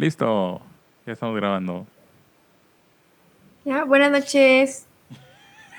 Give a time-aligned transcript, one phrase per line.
[0.00, 0.62] Listo,
[1.04, 1.86] ya estamos grabando.
[3.66, 4.86] Ya, buenas noches,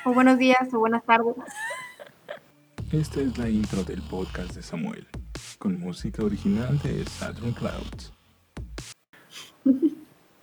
[0.05, 1.33] o buenos días, o buenas tardes.
[2.91, 5.07] Esta es la intro del podcast de Samuel,
[5.57, 8.13] con música original de Saturn Clouds.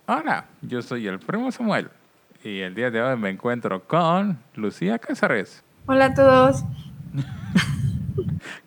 [0.06, 1.88] Hola, yo soy el primo Samuel
[2.42, 5.62] y el día de hoy me encuentro con Lucía Cázares.
[5.86, 6.64] Hola a todos.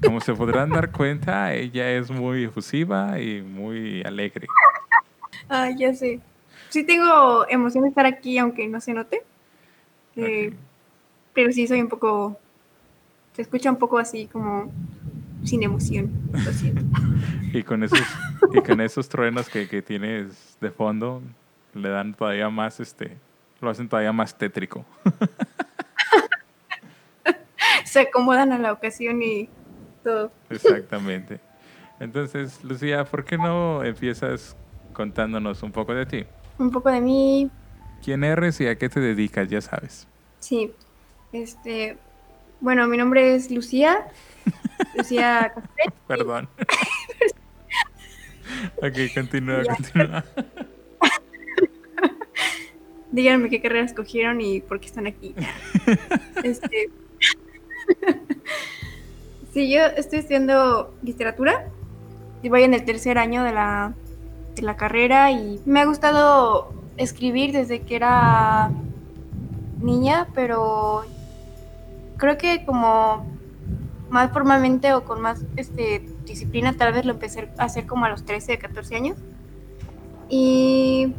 [0.02, 4.48] Como se podrán dar cuenta, ella es muy efusiva y muy alegre.
[5.54, 6.22] Ah, ya sé.
[6.70, 9.22] Sí tengo emoción de estar aquí, aunque no se note.
[10.16, 10.54] Eh.
[11.34, 12.40] Pero sí soy un poco...
[13.34, 14.72] Se escucha un poco así como
[15.44, 16.10] sin emoción.
[16.32, 16.82] Lo siento.
[17.54, 18.02] Y con esos,
[18.54, 21.22] y con esos truenos que, que tienes de fondo,
[21.74, 23.18] le dan todavía más, este,
[23.60, 24.86] lo hacen todavía más tétrico.
[27.84, 29.50] Se acomodan a la ocasión y
[30.02, 30.32] todo.
[30.50, 31.42] Exactamente.
[32.00, 34.56] Entonces, Lucía, ¿por qué no empiezas
[34.92, 36.26] contándonos un poco de ti?
[36.58, 37.50] Un poco de mí.
[38.04, 39.50] ¿Quién eres y a qué te dedicas?
[39.50, 40.08] Ya sabes.
[40.40, 40.72] Sí.
[41.34, 41.98] Este...
[42.60, 44.06] Bueno, mi nombre es Lucía.
[44.96, 45.96] Lucía Café.
[46.08, 46.48] Perdón.
[48.78, 49.76] ok, continúa, Ya.
[49.76, 50.24] continúa.
[53.12, 55.36] Díganme qué carrera escogieron y por qué están aquí.
[56.44, 56.90] Este,
[59.54, 61.68] sí, yo estoy estudiando literatura
[62.42, 63.94] y voy en el tercer año de la,
[64.56, 68.72] de la carrera y me ha gustado escribir desde que era
[69.82, 71.04] niña, pero
[72.18, 73.26] creo que como
[74.10, 78.10] más formalmente o con más este, disciplina tal vez lo empecé a hacer como a
[78.10, 79.18] los 13, 14 años.
[80.30, 81.14] Y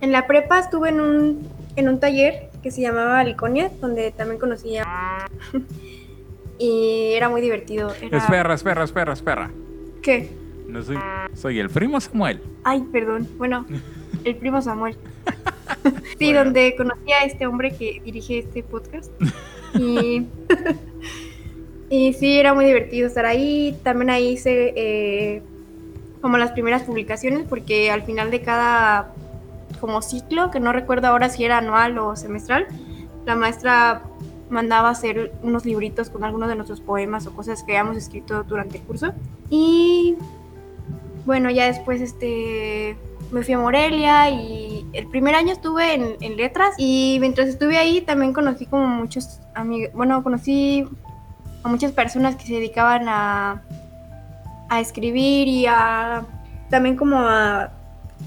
[0.00, 4.40] en la prepa estuve en un, en un taller que se llamaba Liconia, donde también
[4.40, 4.86] conocía.
[6.58, 7.92] y era muy divertido.
[8.00, 8.18] Era...
[8.18, 9.50] Espera, espera, espera, espera.
[10.02, 10.43] ¿Qué?
[10.74, 10.98] No soy,
[11.34, 12.40] soy el primo Samuel.
[12.64, 13.28] Ay, perdón.
[13.38, 13.64] Bueno,
[14.24, 14.96] el primo Samuel.
[16.18, 16.42] sí, Bueno.
[16.42, 19.10] donde conocí a este hombre que dirige este podcast.
[19.76, 20.28] Y,
[21.90, 23.76] y sí, era muy divertido estar ahí.
[23.82, 25.42] También ahí hice eh,
[26.20, 29.12] como las primeras publicaciones, porque al final de cada
[29.80, 32.68] como ciclo, que no recuerdo ahora si era anual o semestral,
[33.26, 34.04] la maestra
[34.48, 38.78] mandaba hacer unos libritos con algunos de nuestros poemas o cosas que habíamos escrito durante
[38.78, 39.12] el curso.
[39.50, 40.14] Y
[41.24, 42.96] bueno, ya después este,
[43.30, 47.78] me fui a Morelia y el primer año estuve en, en letras y mientras estuve
[47.78, 50.86] ahí también conocí como muchos amigos, bueno, conocí
[51.62, 53.62] a muchas personas que se dedicaban a,
[54.68, 56.24] a escribir y a
[56.70, 57.72] también como a,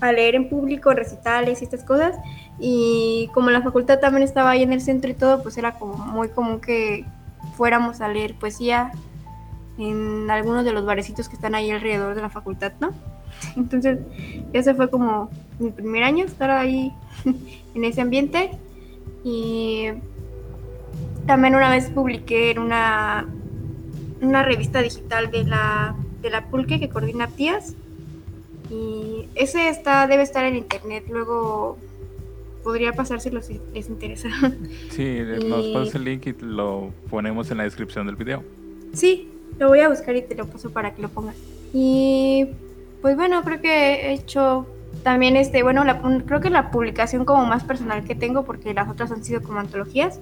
[0.02, 2.16] a leer en público, recitales y estas cosas.
[2.60, 5.98] Y como la facultad también estaba ahí en el centro y todo, pues era como
[5.98, 7.06] muy común que
[7.56, 8.92] fuéramos a leer poesía
[9.78, 12.92] en algunos de los barecitos que están ahí alrededor de la facultad, ¿no?
[13.56, 14.00] Entonces,
[14.54, 15.30] ese fue como
[15.60, 16.92] mi primer año, estar ahí
[17.76, 18.52] en ese ambiente.
[19.24, 19.88] Y
[21.26, 23.28] también una vez publiqué en una,
[24.22, 27.76] una revista digital de la, de la Pulque que coordina Tías.
[28.72, 31.78] Y ese está, debe estar en internet, luego
[32.64, 34.30] podría pasárselo si les interesa.
[34.90, 38.44] Sí, nos Y- pasas el link y lo ponemos en la descripción del video.
[38.94, 39.30] Sí,
[39.60, 41.36] lo voy a buscar y te lo paso para que lo pongas.
[41.74, 42.48] Y
[43.02, 44.66] pues bueno, creo que he hecho
[45.04, 48.90] también este, bueno, la- creo que la publicación como más personal que tengo, porque las
[48.90, 50.20] otras han sido como antologías,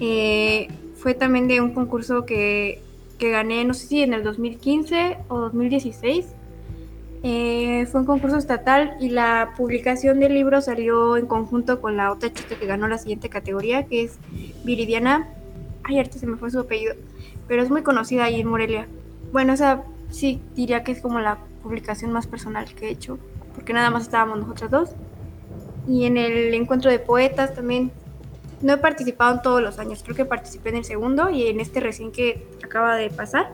[0.00, 2.80] eh, fue también de un concurso que,
[3.18, 6.26] que gané, no sé si en el 2015 o 2016.
[7.26, 12.12] Eh, fue un concurso estatal y la publicación del libro salió en conjunto con la
[12.12, 14.18] otra chica que ganó la siguiente categoría, que es
[14.64, 15.28] Viridiana.
[15.84, 16.94] Ay, ahorita se me fue su apellido
[17.48, 18.86] pero es muy conocida ahí en Morelia.
[19.32, 23.18] Bueno, esa sí diría que es como la publicación más personal que he hecho,
[23.54, 24.90] porque nada más estábamos nosotras dos.
[25.86, 27.90] Y en el encuentro de poetas también
[28.62, 31.60] no he participado en todos los años, creo que participé en el segundo y en
[31.60, 33.52] este recién que acaba de pasar,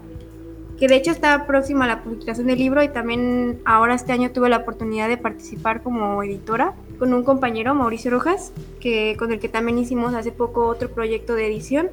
[0.78, 4.30] que de hecho está próxima a la publicación del libro y también ahora este año
[4.30, 9.40] tuve la oportunidad de participar como editora con un compañero, Mauricio Rojas, que, con el
[9.40, 11.90] que también hicimos hace poco otro proyecto de edición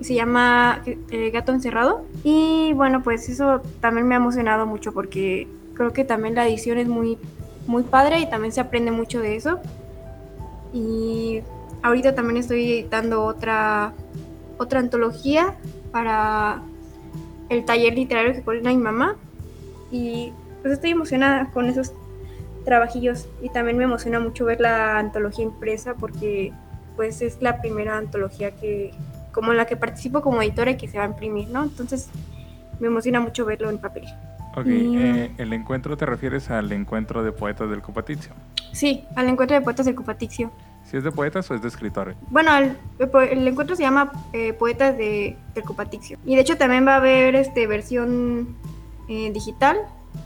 [0.00, 2.04] se llama eh, Gato Encerrado.
[2.24, 6.78] Y bueno, pues eso también me ha emocionado mucho porque creo que también la edición
[6.78, 7.18] es muy,
[7.66, 9.60] muy padre y también se aprende mucho de eso.
[10.72, 11.42] Y
[11.82, 13.92] ahorita también estoy editando otra,
[14.58, 15.54] otra antología
[15.92, 16.62] para
[17.48, 19.16] el taller literario que coordina mi mamá.
[19.90, 21.92] Y pues estoy emocionada con esos
[22.64, 26.52] trabajillos y también me emociona mucho ver la antología impresa porque
[26.96, 28.92] pues es la primera antología que
[29.38, 31.62] como la que participo como editora y que se va a imprimir, ¿no?
[31.62, 32.08] Entonces
[32.80, 34.04] me emociona mucho verlo en papel.
[34.56, 38.32] Ok, Y- eh, ¿el encuentro te refieres al encuentro de poetas del Copatizio?
[38.72, 40.50] Sí, al encuentro de poetas del Cupatixio.
[40.84, 42.16] ¿Si es de poetas o es de escritores?
[42.30, 42.76] Bueno, el,
[43.30, 46.18] el encuentro se llama eh, Poetas de, del Cupatixio.
[46.24, 48.56] Y de hecho también va a haber este versión
[49.08, 49.76] eh, digital.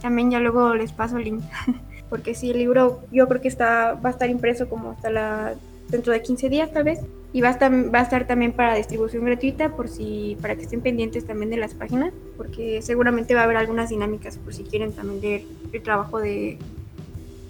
[0.01, 1.43] También ya luego les paso el link.
[2.09, 5.53] Porque sí, el libro yo creo que está va a estar impreso como hasta la
[5.89, 6.99] dentro de 15 días tal vez.
[7.33, 10.61] Y va a estar, va a estar también para distribución gratuita por si para que
[10.61, 12.13] estén pendientes también de las páginas.
[12.37, 15.41] Porque seguramente va a haber algunas dinámicas por si quieren también leer
[15.71, 16.59] el trabajo de,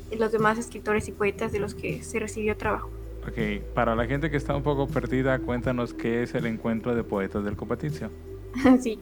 [0.09, 2.89] de los demás escritores y poetas de los que se recibió trabajo.
[3.27, 7.03] Ok, para la gente que está un poco perdida, cuéntanos qué es el encuentro de
[7.03, 8.09] poetas del Copatizio.
[8.81, 8.99] Sí.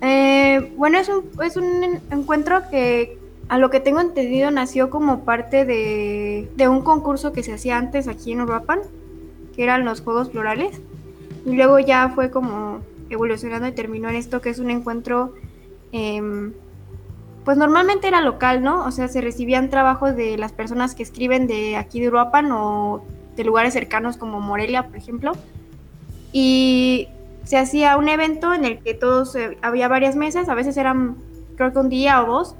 [0.00, 3.16] Eh, bueno, es un, es un en- encuentro que,
[3.48, 7.78] a lo que tengo entendido, nació como parte de, de un concurso que se hacía
[7.78, 8.80] antes aquí en Uruapan,
[9.58, 10.80] que eran los Juegos Florales.
[11.44, 12.78] Y luego ya fue como
[13.10, 15.34] evolucionando y terminó en esto, que es un encuentro,
[15.90, 16.52] em,
[17.44, 18.84] pues normalmente era local, ¿no?
[18.84, 23.02] O sea, se recibían trabajos de las personas que escriben de aquí de Uruapan o
[23.34, 25.32] de lugares cercanos como Morelia, por ejemplo.
[26.32, 27.08] Y
[27.42, 31.16] se hacía un evento en el que todos, eh, había varias mesas, a veces eran
[31.56, 32.54] creo que un día o dos,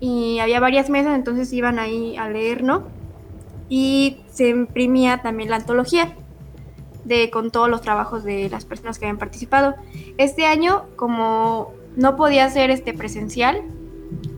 [0.00, 2.97] y había varias mesas, entonces iban ahí a leer, ¿no?
[3.68, 6.14] Y se imprimía también la antología
[7.04, 9.74] de, con todos los trabajos de las personas que habían participado.
[10.16, 13.62] Este año, como no podía ser este presencial,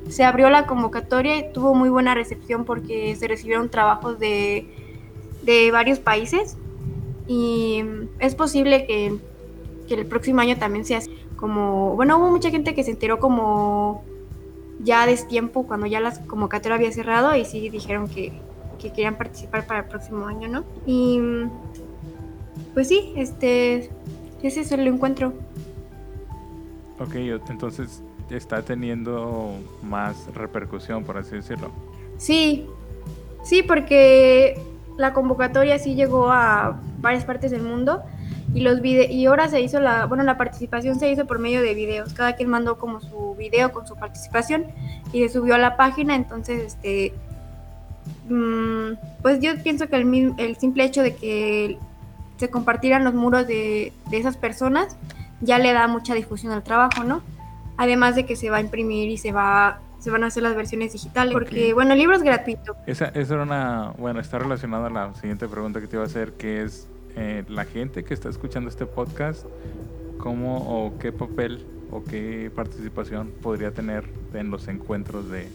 [0.09, 4.67] se abrió la convocatoria y tuvo muy buena recepción porque se recibieron trabajos de,
[5.43, 6.56] de varios países
[7.27, 7.85] y
[8.19, 9.17] es posible que,
[9.87, 11.17] que el próximo año también sea así.
[11.37, 14.03] como, bueno, hubo mucha gente que se enteró como
[14.81, 18.32] ya a destiempo cuando ya la convocatoria había cerrado y sí dijeron que,
[18.81, 20.65] que querían participar para el próximo año, ¿no?
[20.87, 21.21] Y
[22.75, 23.91] pues sí, este,
[24.43, 25.32] ese es el encuentro.
[26.99, 27.15] Ok,
[27.49, 31.71] entonces está teniendo más repercusión, por así decirlo.
[32.17, 32.67] Sí,
[33.43, 34.61] sí, porque
[34.97, 38.03] la convocatoria sí llegó a varias partes del mundo
[38.53, 41.62] y los vide y ahora se hizo la, bueno, la participación se hizo por medio
[41.62, 42.12] de videos.
[42.12, 44.67] Cada quien mandó como su video con su participación
[45.12, 47.15] y se subió a la página, entonces este
[49.23, 51.79] pues yo pienso que el, simple hecho de que
[52.37, 54.97] se compartieran los muros de, de esas personas
[55.41, 57.23] ya le da mucha difusión al trabajo, ¿no?
[57.77, 60.56] Además de que se va a imprimir y se va se van a hacer las
[60.56, 62.75] versiones digitales, porque bueno, el libro es gratuito.
[62.87, 66.06] Esa, esa era una, bueno, está relacionada a la siguiente pregunta que te iba a
[66.06, 69.44] hacer, que es eh, la gente que está escuchando este podcast,
[70.19, 75.49] ¿cómo o qué papel o qué participación podría tener en los encuentros de,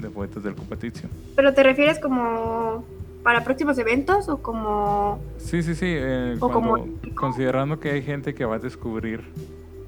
[0.00, 1.08] de poetas del competicio?
[1.36, 2.84] Pero te refieres como
[3.22, 8.34] para próximos eventos o como Sí, sí, sí, eh, O como- considerando que hay gente
[8.34, 9.22] que va a descubrir,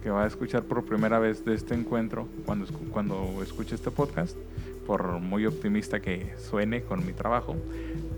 [0.03, 4.37] que va a escuchar por primera vez de este encuentro cuando, cuando escuche este podcast,
[4.87, 7.55] por muy optimista que suene con mi trabajo,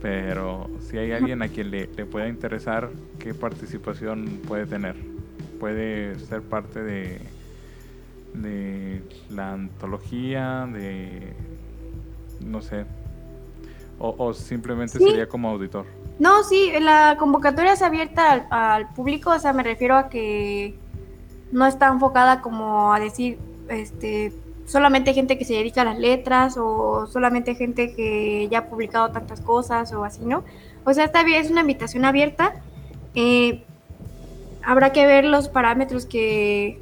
[0.00, 2.88] pero si hay alguien a quien le, le pueda interesar,
[3.18, 4.96] ¿qué participación puede tener?
[5.60, 7.20] Puede ser parte de,
[8.32, 11.34] de la antología, de,
[12.40, 12.84] no sé,
[13.98, 15.04] o, o simplemente Sí.
[15.04, 15.86] sería como auditor.
[16.18, 20.74] No, sí, la convocatoria es abierta al, al público, o sea, me refiero a que
[21.52, 23.38] no está enfocada como a decir,
[23.68, 24.32] este,
[24.66, 29.10] solamente gente que se dedica a las letras o solamente gente que ya ha publicado
[29.10, 30.44] tantas cosas o así, ¿no?
[30.84, 32.54] O sea, está bien, es una invitación abierta.
[33.14, 33.64] eh,
[34.66, 36.80] habrá que ver los parámetros que,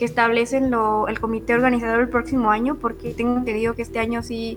[0.00, 4.22] que establecen lo- el comité organizador el próximo año, porque tengo entendido que este año
[4.24, 4.56] sí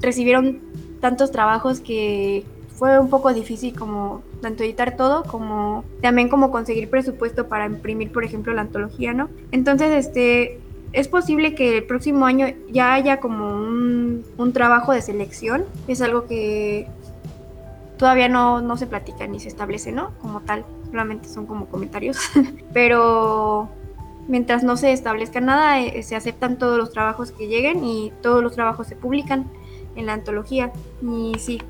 [0.00, 0.60] recibieron
[1.00, 2.44] tantos trabajos que
[2.76, 8.12] fue un poco difícil como tanto editar todo como también como conseguir presupuesto para imprimir,
[8.12, 9.28] por ejemplo, la antología, ¿no?
[9.50, 10.60] Entonces, este,
[10.92, 15.64] es posible que el próximo año ya haya como un, un trabajo de selección.
[15.88, 16.86] Es algo que
[17.96, 20.12] todavía no, no se platica ni se establece, ¿no?
[20.20, 22.18] Como tal, solamente son como comentarios.
[22.72, 23.68] Pero
[24.28, 28.42] mientras no se establezca nada, eh, se aceptan todos los trabajos que lleguen y todos
[28.42, 29.46] los trabajos se publican
[29.96, 30.72] en la antología.
[31.02, 31.60] Y sí,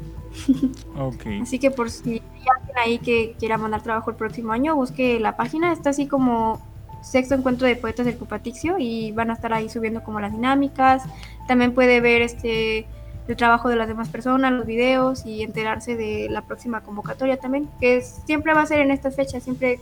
[0.99, 1.25] Ok.
[1.43, 2.23] Así que por si hay
[2.59, 5.73] alguien ahí que quiera mandar trabajo el próximo año, busque la página.
[5.73, 6.61] Está así como
[7.03, 11.03] sexto encuentro de poetas del Cupatixio y van a estar ahí subiendo como las dinámicas.
[11.47, 12.87] También puede ver este
[13.29, 17.69] el trabajo de las demás personas, los videos y enterarse de la próxima convocatoria también,
[17.79, 19.81] que es- siempre va a ser en estas fechas, siempre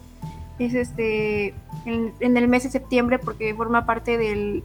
[0.59, 4.65] es este en, en el mes de septiembre porque forma parte del,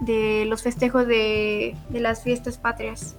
[0.00, 3.16] de los festejos de, de las fiestas patrias.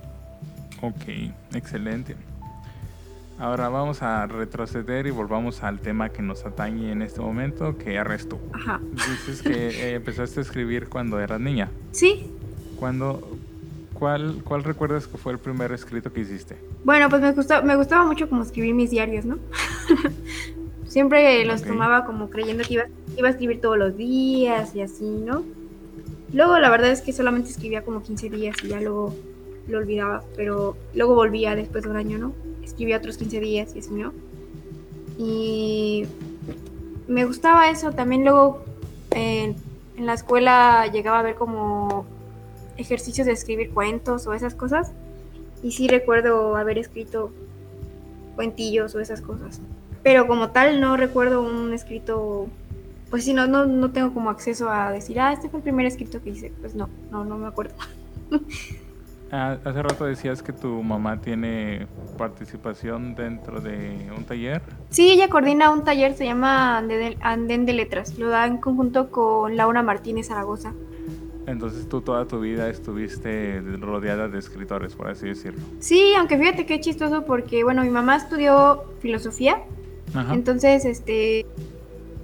[0.82, 2.16] Ok, excelente.
[3.42, 7.96] Ahora vamos a retroceder y volvamos al tema que nos atañe en este momento, que
[7.96, 8.40] eres tú.
[8.54, 8.80] Ajá.
[8.94, 11.72] Dices que eh, empezaste a escribir cuando eras niña.
[11.92, 12.32] Sí.
[12.80, 13.28] Cuando,
[13.94, 16.56] ¿cuál, ¿Cuál recuerdas que fue el primer escrito que hiciste?
[16.84, 19.40] Bueno, pues me, gustaba, me gustaba mucho como escribir mis diarios, ¿no?
[20.92, 22.84] Siempre los tomaba como creyendo que iba,
[23.16, 25.42] iba a escribir todos los días y así, ¿no?
[26.34, 29.16] Luego la verdad es que solamente escribía como 15 días y ya luego
[29.70, 32.34] lo olvidaba, pero luego volvía después de un año, ¿no?
[32.62, 34.12] Escribía otros 15 días y así, ¿no?
[35.18, 36.08] Y
[37.08, 37.94] me gustaba eso.
[37.94, 38.62] También luego
[39.12, 39.56] eh,
[39.96, 42.06] en la escuela llegaba a ver como
[42.76, 44.92] ejercicios de escribir cuentos o esas cosas.
[45.64, 47.32] Y sí recuerdo haber escrito
[48.36, 49.62] cuentillos o esas cosas.
[50.04, 52.48] Pero como tal no recuerdo un escrito,
[53.10, 55.86] pues sí, no, no, no tengo como acceso a decir, ah, este fue el primer
[55.86, 56.52] escrito que hice.
[56.62, 57.76] Pues no, no, no me acuerdo.
[59.34, 64.62] Ah, hace rato decías que tu mamá tiene participación dentro de un taller.
[64.90, 66.78] Sí, ella coordina un taller, se llama
[67.22, 68.20] Andén de Letras.
[68.20, 70.74] Lo da en conjunto con Laura Martínez Zaragoza.
[71.48, 75.62] Entonces tú toda tu vida estuviste rodeada de escritores, por así decirlo.
[75.80, 79.64] Sí, aunque fíjate es chistoso porque, bueno, mi mamá estudió filosofía,
[80.14, 80.34] Ajá.
[80.34, 81.46] entonces, este,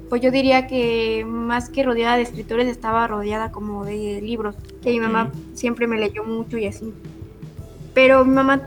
[0.09, 4.91] pues yo diría que más que rodeada de escritores estaba rodeada como de libros, que
[4.91, 6.93] mi mamá siempre me leyó mucho y así.
[7.93, 8.61] Pero mi mamá,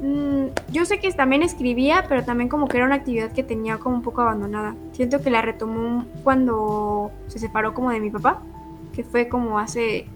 [0.00, 3.78] mm, yo sé que también escribía, pero también como que era una actividad que tenía
[3.78, 4.74] como un poco abandonada.
[4.92, 8.42] Siento que la retomó cuando se separó como de mi papá,
[8.92, 10.06] que fue como hace,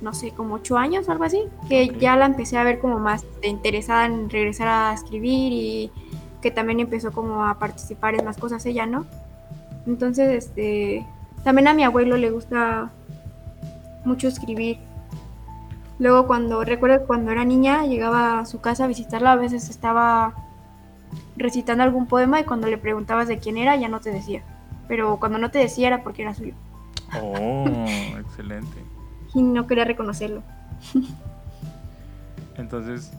[0.00, 2.98] no sé, como ocho años o algo así, que ya la empecé a ver como
[2.98, 5.90] más interesada en regresar a escribir y
[6.40, 9.06] que también empezó como a participar en más cosas ella, ¿no?
[9.86, 11.06] Entonces, este,
[11.44, 12.90] también a mi abuelo le gusta
[14.04, 14.78] mucho escribir.
[15.98, 19.70] Luego cuando, recuerdo que cuando era niña, llegaba a su casa a visitarla, a veces
[19.70, 20.34] estaba
[21.36, 24.42] recitando algún poema y cuando le preguntabas de quién era, ya no te decía.
[24.88, 26.54] Pero cuando no te decía era porque era suyo
[27.20, 27.64] Oh,
[28.18, 28.76] excelente.
[29.34, 30.42] y no quería reconocerlo.
[32.56, 33.12] Entonces,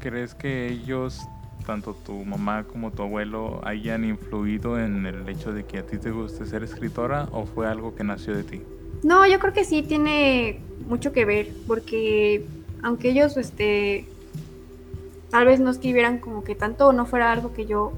[0.00, 1.26] ¿crees que ellos,
[1.68, 5.98] tanto tu mamá como tu abuelo, hayan influido en el hecho de que a ti
[5.98, 8.62] te guste ser escritora o fue algo que nació de ti?
[9.02, 12.46] No, yo creo que sí tiene mucho que ver, porque
[12.82, 14.06] aunque ellos, este,
[15.28, 17.92] tal vez no escribieran como que tanto o no fuera algo que yo,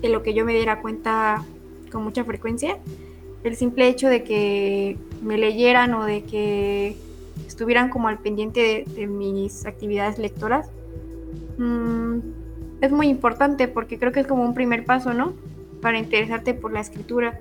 [0.00, 1.44] de lo que yo me diera cuenta
[1.90, 2.78] con mucha frecuencia,
[3.42, 6.96] el simple hecho de que me leyeran o de que
[7.48, 10.70] estuvieran como al pendiente de, de mis actividades lectoras,
[11.58, 12.39] mm,
[12.80, 15.34] es muy importante porque creo que es como un primer paso, ¿no?
[15.80, 17.38] Para interesarte por la escritura.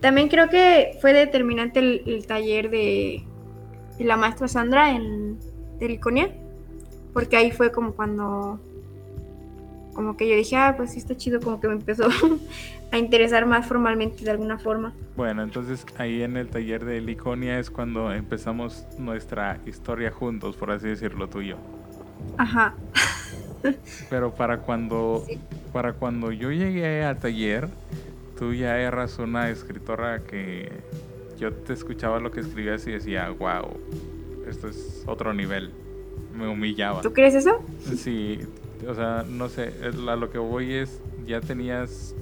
[0.00, 3.24] También creo que fue determinante el, el taller de,
[3.98, 5.38] de la maestra Sandra en
[5.78, 6.30] de Liconia,
[7.12, 8.60] porque ahí fue como cuando
[9.96, 12.04] como que yo dije, ah, pues sí está chido, como que me empezó
[12.92, 14.92] a interesar más formalmente de alguna forma.
[15.16, 20.70] Bueno, entonces ahí en el taller de Liconia es cuando empezamos nuestra historia juntos, por
[20.70, 21.56] así decirlo, tú y yo.
[22.36, 22.74] Ajá.
[24.10, 25.38] Pero para cuando, Sí.
[25.72, 27.68] para cuando yo llegué al taller,
[28.38, 30.70] tú ya eras una escritora que
[31.38, 33.76] yo te escuchaba lo que escribías y decía, wow,
[34.48, 35.70] esto es otro nivel.
[36.36, 37.00] Me humillaba.
[37.02, 37.62] ¿Tú crees eso?
[37.96, 38.40] Sí,
[38.86, 42.14] o sea, no sé, a lo que voy es, ya tenías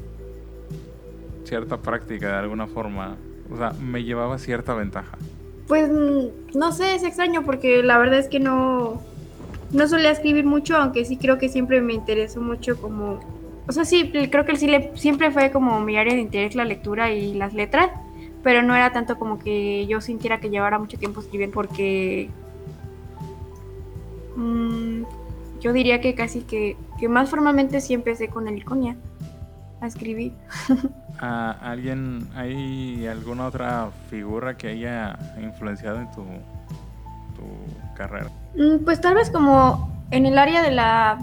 [1.44, 3.16] cierta práctica de alguna forma.
[3.50, 5.18] O sea, me llevaba cierta ventaja.
[5.68, 9.02] Pues mm, no sé, es extraño porque la verdad es que no,
[9.74, 13.20] no solía escribir mucho, aunque sí creo que siempre me interesó mucho como...
[13.66, 16.64] O sea, sí, creo que sí le, siempre fue como mi área de interés la
[16.64, 17.90] lectura y las letras,
[18.42, 22.30] pero no era tanto como que yo sintiera que llevara mucho tiempo escribiendo porque...
[24.36, 25.02] mm,
[25.60, 28.96] yo diría que casi que, que más formalmente sí empecé con el Iconia
[29.80, 30.34] a escribir.
[31.18, 36.22] ¿A ¿Alguien, hay alguna otra figura que haya influenciado en tu
[37.94, 38.30] carrera?
[38.56, 41.18] Mm, Pues tal vez como en el área de la,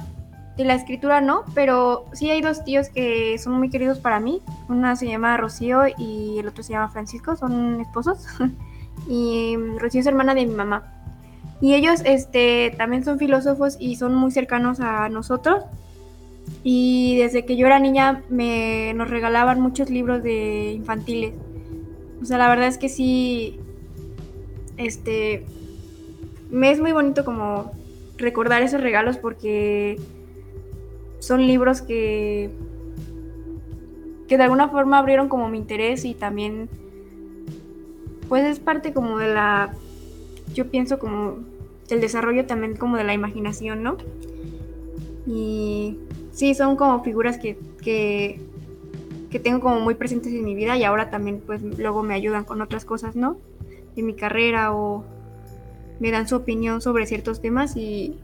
[0.57, 4.41] de la escritura no, pero sí hay dos tíos que son muy queridos para mí.
[4.69, 8.25] Una se llama Rocío y el otro se llama Francisco, son esposos.
[9.07, 10.83] y mm, Rocío es hermana de mi mamá.
[11.61, 15.63] Y ellos este, también son filósofos y son muy cercanos a nosotros.
[16.63, 21.33] Y desde que yo era niña me, nos regalaban muchos libros de infantiles.
[22.21, 23.59] O sea, la verdad es que sí,
[24.77, 25.45] este,
[26.51, 27.71] me es muy bonito como
[28.17, 29.97] recordar esos regalos porque
[31.19, 32.49] son libros que
[34.27, 36.69] que de alguna forma abrieron como mi interés y también
[38.29, 39.73] pues es parte como de la
[40.53, 41.37] yo pienso como
[41.89, 43.97] el desarrollo también como de la imaginación, ¿no?
[45.27, 45.97] Y
[46.31, 48.39] sí, son como figuras que, que,
[49.29, 52.43] que tengo como muy presentes en mi vida y ahora también pues luego me ayudan
[52.43, 53.37] con otras cosas, ¿no?
[53.95, 55.03] De mi carrera o
[56.01, 58.17] me dan su opinión sobre ciertos temas y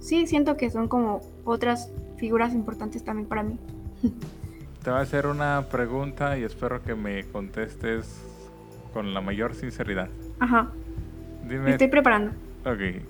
[0.00, 3.58] sí, siento que son como otras figuras importantes también para mí.
[4.84, 8.06] Te voy a hacer una pregunta y espero que me contestes
[8.94, 10.08] con la mayor sinceridad.
[10.38, 10.70] Ajá.
[11.42, 12.30] Dime, Me estoy preparando.
[12.64, 13.02] ok.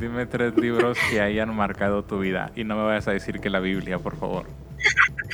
[0.00, 3.50] Dime tres libros que hayan marcado tu vida y no me vayas a decir que
[3.50, 4.46] la Biblia, por favor.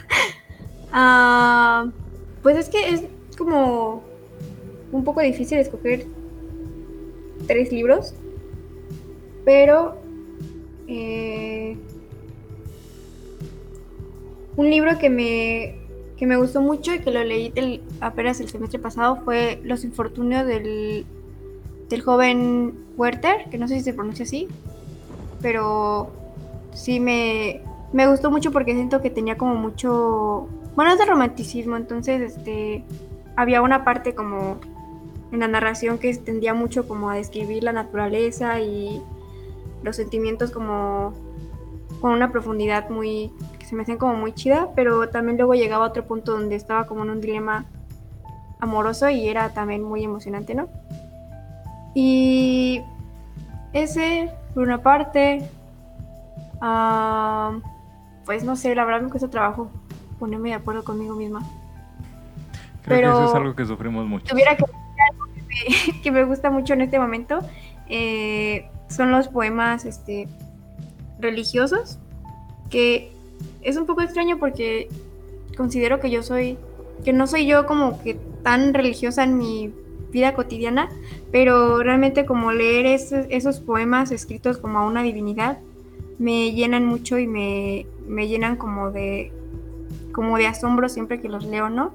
[0.97, 1.87] Ah,
[2.41, 3.03] pues es que es
[3.37, 4.05] como
[4.93, 6.07] un poco difícil escoger
[7.47, 8.15] tres libros,
[9.45, 9.97] pero
[10.87, 11.77] eh,
[14.57, 15.77] un libro que me,
[16.17, 17.53] que me gustó mucho y que lo leí
[18.01, 21.05] apenas el semestre pasado fue Los infortunios del,
[21.89, 24.49] del joven Werther, que no sé si se pronuncia así,
[25.43, 26.11] pero
[26.73, 27.61] sí me,
[27.93, 32.85] me gustó mucho porque siento que tenía como mucho, bueno, es de romanticismo, entonces este,
[33.37, 34.59] había una parte como
[35.33, 39.03] en la narración que tendía mucho como a describir la naturaleza y
[39.83, 41.13] los sentimientos como
[42.01, 45.87] con una profundidad muy que se me hacían como muy chida, pero también luego llegaba
[45.87, 47.65] a otro punto donde estaba como en un dilema
[48.61, 50.69] amoroso y era también muy emocionante, ¿no?
[51.95, 52.83] Y
[53.73, 55.49] ese, por una parte,
[56.61, 57.59] ah,
[58.25, 59.71] pues no sé, la verdad me cuesta trabajo
[60.19, 61.43] ponerme de acuerdo conmigo misma.
[62.83, 64.27] Creo que eso es Pero- algo que sufrimos mucho.
[64.27, 64.65] tuviera que
[65.55, 67.41] que me, que me gusta mucho en este momento,
[67.89, 70.29] eh, son los poemas este,
[71.19, 71.99] religiosos,
[72.71, 73.13] que
[73.63, 74.89] es un poco extraño porque
[75.57, 76.59] considero que yo soy,
[77.05, 79.73] que no soy yo como que tan religiosa en mi
[80.11, 80.89] vida cotidiana,
[81.33, 85.59] pero realmente como leer esos, esos poemas escritos como a una divinidad
[86.19, 89.33] me llenan mucho y me, me llenan como de
[90.13, 91.93] como de asombro siempre que los leo, ¿no?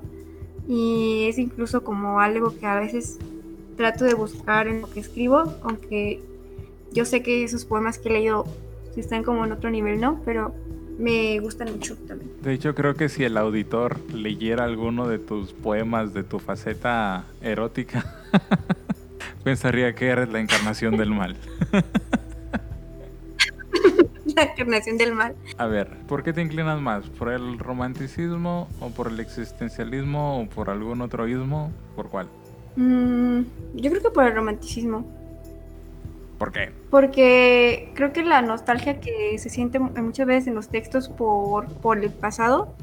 [0.69, 3.17] y es incluso como algo que a veces
[3.79, 6.21] trato de buscar en lo que escribo, aunque
[6.91, 8.45] yo sé que esos poemas que he leído
[8.97, 10.21] están como en otro nivel, ¿no?
[10.25, 10.53] Pero
[10.97, 12.29] me gustan mucho también.
[12.41, 17.23] De hecho, creo que si el auditor leyera alguno de tus poemas de tu faceta
[17.41, 18.03] erótica,
[19.45, 21.37] pensaría que eres la encarnación del mal.
[24.35, 25.35] La encarnación del mal.
[25.57, 27.09] A ver, ¿por qué te inclinas más?
[27.09, 31.73] ¿Por el romanticismo o por el existencialismo o por algún otro ismo?
[31.95, 32.29] ¿Por cuál?
[32.79, 33.41] Mm,
[33.75, 35.05] yo creo que por el romanticismo,
[36.37, 36.69] ¿Por qué?
[36.89, 41.67] porque creo que la nostalgia que se siente mu- muchas veces en los textos por,
[41.67, 42.73] por el pasado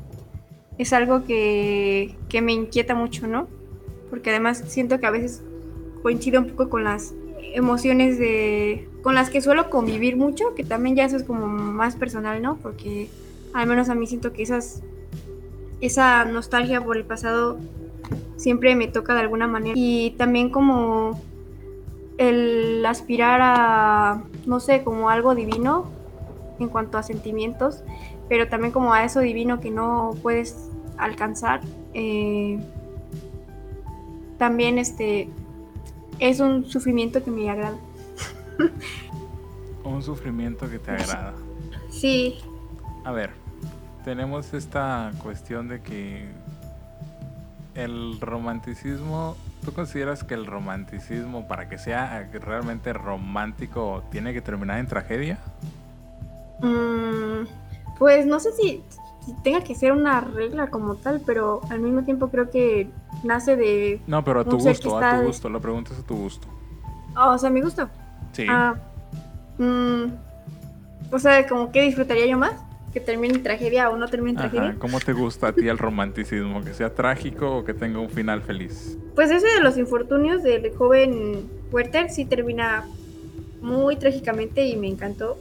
[0.76, 3.48] es algo que, que me inquieta mucho, ¿no?
[4.10, 5.42] Porque además siento que a veces
[6.02, 7.14] coincide un poco con las
[7.54, 11.96] emociones de con las que suelo convivir mucho, que también ya eso es como más
[11.96, 12.56] personal, ¿no?
[12.58, 13.08] Porque
[13.54, 14.82] al menos a mí siento que esas
[15.80, 17.58] esa nostalgia por el pasado
[18.36, 21.20] siempre me toca de alguna manera y también como
[22.18, 25.90] el aspirar a no sé, como algo divino
[26.58, 27.82] en cuanto a sentimientos,
[28.28, 31.60] pero también como a eso divino que no puedes alcanzar.
[31.94, 32.58] eh,
[34.38, 35.28] también este
[36.18, 37.76] es un sufrimiento que me agrada.
[39.84, 41.34] Un sufrimiento que te agrada.
[41.90, 42.38] Sí,
[43.04, 43.30] A ver,
[44.04, 46.28] tenemos esta cuestión de que
[47.76, 54.78] el romanticismo, ¿tú consideras que el romanticismo para que sea realmente romántico tiene que terminar
[54.78, 55.38] en tragedia?
[56.60, 57.46] mm,
[57.98, 58.82] pues no sé si,
[59.24, 62.88] si tenga que ser una regla como tal, pero al mismo tiempo creo que
[63.22, 66.16] nace de, No, pero a tu gusto, a tu de- gusto, lo preguntas a tu
[66.16, 66.46] gusto.
[67.16, 67.88] oh, o sea, mi gusto.
[68.32, 68.46] Sí.
[68.48, 68.74] Ah,
[69.58, 70.04] mm,
[71.12, 72.52] o sea, como que disfrutaría yo más
[72.96, 74.78] que termine en tragedia o no termine en Ajá, tragedia.
[74.78, 76.64] ¿Cómo te gusta a ti el romanticismo?
[76.64, 78.96] ¿Que sea trágico o que tenga un final feliz?
[79.14, 82.86] Pues ese de los infortunios del joven Werther sí termina
[83.60, 85.36] muy trágicamente y me encantó.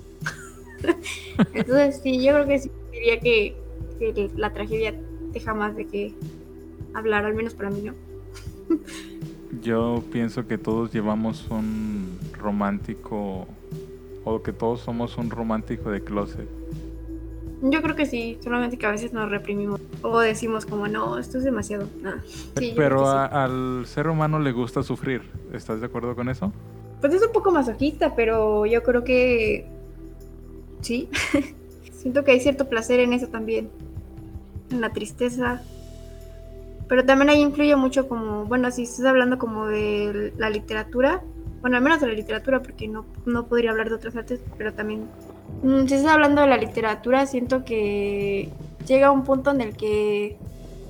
[1.53, 3.55] Entonces sí, yo creo que sí diría que,
[3.99, 4.93] que la tragedia
[5.31, 6.13] deja más de que
[6.93, 7.93] hablar, al menos para mí no.
[9.61, 13.47] Yo pienso que todos llevamos un romántico,
[14.25, 16.49] o que todos somos un romántico de closet.
[17.61, 21.37] Yo creo que sí, solamente que a veces nos reprimimos o decimos como no, esto
[21.37, 21.87] es demasiado.
[22.03, 22.21] Ah,
[22.57, 23.05] sí, Pero sí.
[23.05, 25.21] a- al ser humano le gusta sufrir.
[25.53, 26.51] ¿Estás de acuerdo con eso?
[27.01, 29.65] Pues es un poco masoquista, pero yo creo que
[30.81, 31.09] sí.
[31.91, 33.69] Siento que hay cierto placer en eso también.
[34.69, 35.61] En la tristeza.
[36.87, 41.23] Pero también ahí influye mucho como, bueno, si estás hablando como de la literatura,
[41.61, 44.71] bueno, al menos de la literatura, porque no, no podría hablar de otras artes, pero
[44.71, 45.07] también
[45.87, 48.49] si estás hablando de la literatura, siento que
[48.87, 50.37] llega un punto en el que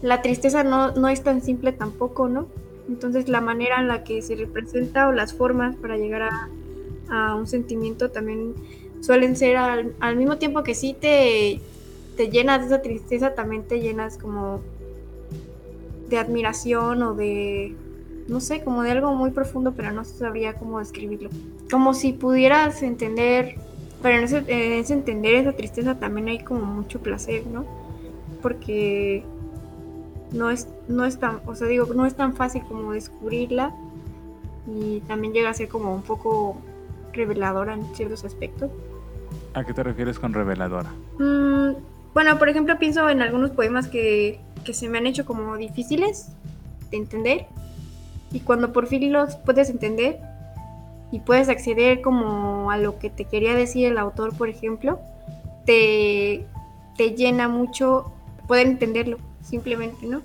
[0.02, 2.48] la tristeza no, no es tan simple tampoco, ¿no?
[2.88, 6.50] Entonces la manera en la que se representa o las formas para llegar a,
[7.10, 8.54] a un sentimiento también
[9.02, 11.60] suelen ser al, al, mismo tiempo que sí te,
[12.18, 14.62] te llenas de esa tristeza, también te llenas como
[16.10, 17.76] de admiración o de,
[18.28, 21.30] no sé, como de algo muy profundo, pero no sabría cómo describirlo.
[21.72, 23.56] Como si pudieras entender,
[24.06, 27.65] pero en ese, en ese entender esa tristeza también hay como mucho placer, ¿no?
[28.39, 29.24] Porque
[30.32, 33.74] no es, no es tan, o sea, digo, no es tan fácil como descubrirla
[34.68, 36.62] y también llega a ser como un poco
[37.13, 38.70] reveladora en ciertos aspectos.
[39.56, 40.91] ¿A qué te refieres con reveladora?
[41.18, 41.72] Mm,
[42.13, 46.28] bueno, por ejemplo, pienso en algunos poemas que, que se me han hecho como difíciles
[46.91, 47.48] de entender
[48.32, 50.20] y cuando por fin los puedes entender
[51.15, 54.99] y puedes acceder como a lo que te quería decir el autor, por ejemplo,
[55.65, 56.45] te,
[56.97, 58.12] te llena mucho
[58.49, 60.23] poder entenderlo simplemente, ¿no?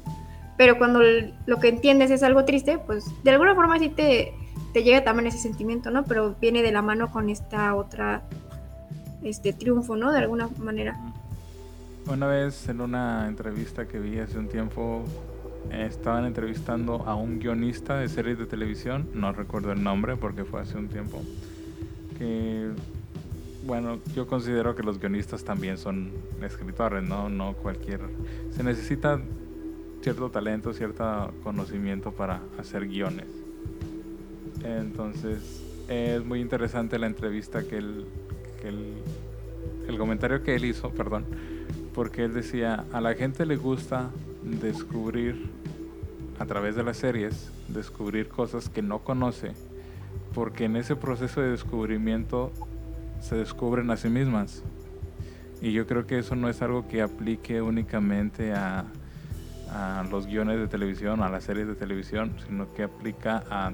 [0.57, 0.99] Pero cuando
[1.47, 4.35] lo que entiendes es algo triste, pues de alguna forma sí te,
[4.73, 6.03] te llega también ese sentimiento, ¿no?
[6.03, 8.23] Pero viene de la mano con esta otra,
[9.23, 10.11] este triunfo, ¿no?
[10.11, 10.99] De alguna manera.
[12.09, 15.05] Una vez en una entrevista que vi hace un tiempo,
[15.71, 20.61] estaban entrevistando a un guionista de series de televisión, no recuerdo el nombre porque fue
[20.61, 21.23] hace un tiempo,
[22.19, 22.71] que
[23.67, 26.11] bueno, yo considero que los guionistas también son
[26.43, 27.29] escritores, ¿no?
[27.29, 28.01] No cualquier...
[28.51, 29.21] Se necesita
[30.01, 33.27] cierto talento, cierto conocimiento para hacer guiones.
[34.65, 38.07] Entonces, es muy interesante la entrevista que él,
[38.61, 38.95] que él,
[39.89, 41.25] el comentario que él hizo, perdón,
[41.95, 44.11] porque él decía, a la gente le gusta
[44.43, 45.51] descubrir
[46.39, 49.53] a través de las series, descubrir cosas que no conoce,
[50.35, 52.53] porque en ese proceso de descubrimiento
[53.21, 54.63] se descubren a sí mismas.
[55.61, 58.87] Y yo creo que eso no es algo que aplique únicamente a,
[59.71, 63.73] a los guiones de televisión, a las series de televisión, sino que aplica a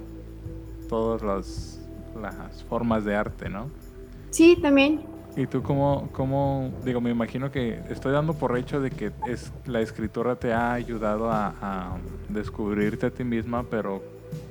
[0.88, 1.80] todas las,
[2.20, 3.70] las formas de arte, ¿no?
[4.30, 5.02] Sí, también.
[5.36, 9.52] ¿Y tú cómo, cómo, digo, me imagino que estoy dando por hecho de que es,
[9.66, 11.96] la escritora te ha ayudado a, a
[12.28, 14.02] descubrirte a ti misma, pero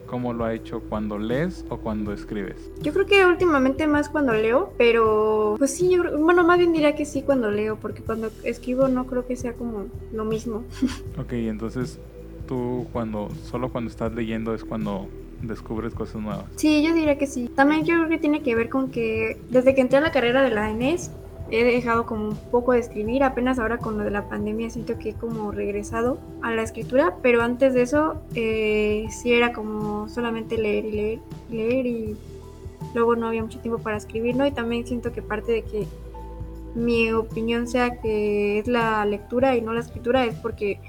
[0.07, 2.71] ¿Cómo lo ha hecho cuando lees o cuando escribes?
[2.81, 6.95] Yo creo que últimamente más cuando leo, pero pues sí, yo, bueno, más bien diría
[6.95, 10.63] que sí cuando leo, porque cuando escribo no creo que sea como lo mismo.
[11.19, 11.99] ok, entonces
[12.47, 15.07] tú cuando, solo cuando estás leyendo es cuando
[15.41, 16.45] descubres cosas nuevas.
[16.55, 17.49] Sí, yo diría que sí.
[17.55, 20.41] También yo creo que tiene que ver con que desde que entré a la carrera
[20.41, 21.11] de la ENES
[21.51, 24.97] he dejado como un poco de escribir, apenas ahora con lo de la pandemia siento
[24.97, 30.09] que he como regresado a la escritura, pero antes de eso eh, sí era como
[30.09, 31.19] solamente leer y leer
[31.49, 32.17] y leer y
[32.95, 34.45] luego no había mucho tiempo para escribir, ¿no?
[34.47, 35.87] Y también siento que parte de que
[36.73, 40.79] mi opinión sea que es la lectura y no la escritura es porque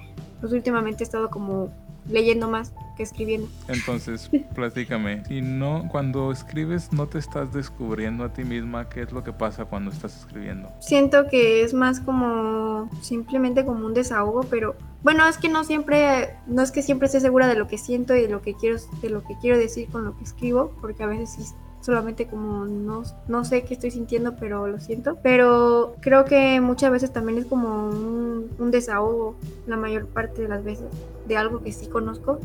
[0.41, 1.71] pues últimamente he estado como
[2.09, 3.49] leyendo más que escribiendo.
[3.69, 5.23] Entonces, platícame.
[5.29, 9.33] Y no, cuando escribes, no te estás descubriendo a ti misma qué es lo que
[9.33, 10.71] pasa cuando estás escribiendo.
[10.81, 16.37] Siento que es más como simplemente como un desahogo, pero bueno, es que no siempre,
[16.47, 18.79] no es que siempre esté segura de lo que siento y de lo que quiero,
[19.03, 21.55] de lo que quiero decir con lo que escribo, porque a veces sí
[21.87, 25.19] solamente como no, no sé qué estoy sintiendo, pero lo siento.
[25.23, 29.37] Pero creo que muchas veces también es como un, un desahogo,
[29.69, 30.89] la mayor parte de las veces,
[31.27, 32.41] de algo que sí conozco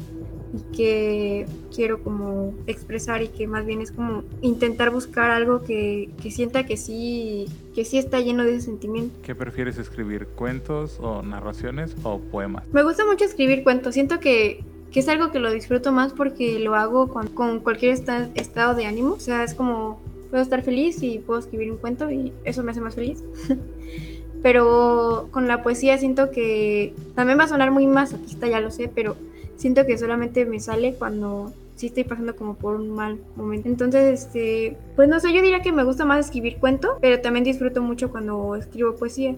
[0.53, 6.09] y que quiero como expresar y que más bien es como intentar buscar algo que,
[6.21, 9.17] que, sienta que sí que sí está lleno de ese sentimiento.
[9.23, 10.27] ¿Qué prefieres escribir?
[10.27, 12.63] ¿Cuentos o narraciones o poemas?
[12.73, 13.93] Me gusta mucho escribir cuentos.
[13.93, 17.93] Siento que que es algo que lo disfruto más porque lo hago con, con cualquier
[17.93, 19.13] esta, estado de ánimo.
[19.13, 22.71] O sea, es como, puedo estar feliz y puedo escribir un cuento y eso me
[22.71, 23.23] hace más feliz.
[24.41, 28.89] pero con la poesía siento que también va a sonar muy masoquista, ya lo sé,
[28.93, 29.15] pero
[29.57, 33.67] siento que solamente me sale cuando sí estoy pasando como por un mal momento.
[33.67, 37.43] Entonces, este, pues no sé, yo diría que me gusta más escribir cuento, pero también
[37.43, 39.35] disfruto mucho cuando escribo poesía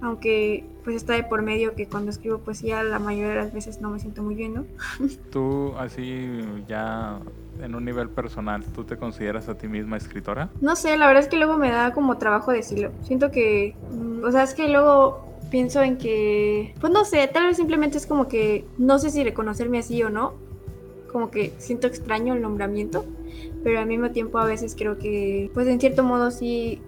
[0.00, 3.80] aunque pues está de por medio que cuando escribo poesía la mayoría de las veces
[3.80, 4.64] no me siento muy bien, ¿no?
[5.30, 7.18] Tú así ya
[7.62, 10.50] en un nivel personal, ¿tú te consideras a ti misma escritora?
[10.60, 12.92] No sé, la verdad es que luego me da como trabajo decirlo.
[13.02, 17.46] Siento que, mm, o sea, es que luego pienso en que, pues no sé, tal
[17.46, 20.34] vez simplemente es como que no sé si reconocerme así o no.
[21.10, 23.06] Como que siento extraño el nombramiento,
[23.64, 26.82] pero al mismo tiempo a veces creo que, pues en cierto modo sí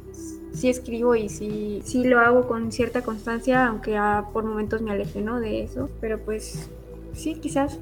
[0.52, 3.98] sí escribo y sí, sí lo hago con cierta constancia, aunque
[4.32, 5.40] por momentos me aleje, ¿no?
[5.40, 6.70] De eso, pero pues
[7.14, 7.78] sí, quizás.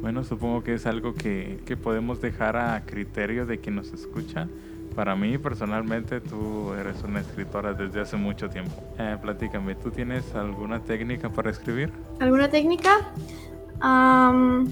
[0.00, 4.48] Bueno, supongo que es algo que, que podemos dejar a criterio de quien nos escucha
[4.94, 8.72] para mí personalmente tú eres una escritora desde hace mucho tiempo.
[8.98, 11.92] Eh, platícame, ¿tú tienes alguna técnica para escribir?
[12.18, 13.12] ¿Alguna técnica?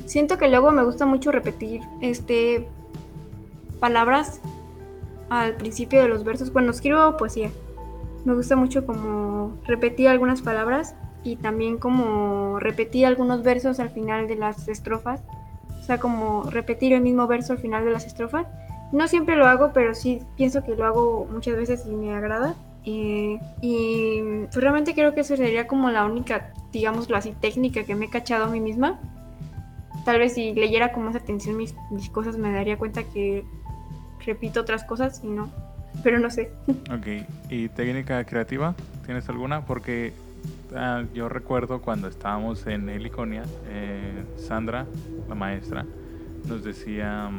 [0.05, 2.69] siento que luego me gusta mucho repetir este
[3.81, 4.43] palabras
[5.31, 6.51] al principio de los versos.
[6.51, 7.51] Cuando escribo poesía,
[8.25, 14.29] me gusta mucho como repetir algunas palabras y también como repetir algunos versos al final
[14.29, 15.23] de las estrofas.
[15.81, 18.47] O sea, como repetir el mismo verso al final de las estrofas.
[18.93, 22.55] No siempre lo hago, pero sí pienso que lo hago muchas veces y me agrada.
[22.85, 27.95] Eh, y pues, realmente creo que esa sería como la única, digámoslo así, técnica que
[27.95, 28.99] me he cachado a mí misma.
[30.05, 33.45] Tal vez si leyera con más atención mis, mis cosas me daría cuenta que
[34.25, 35.51] repito otras cosas y no,
[36.03, 36.51] pero no sé.
[36.93, 38.75] Ok, ¿y técnica creativa?
[39.05, 39.65] ¿Tienes alguna?
[39.65, 40.13] Porque
[40.75, 44.87] ah, yo recuerdo cuando estábamos en Heliconia, eh, Sandra,
[45.29, 45.85] la maestra,
[46.47, 47.31] nos decía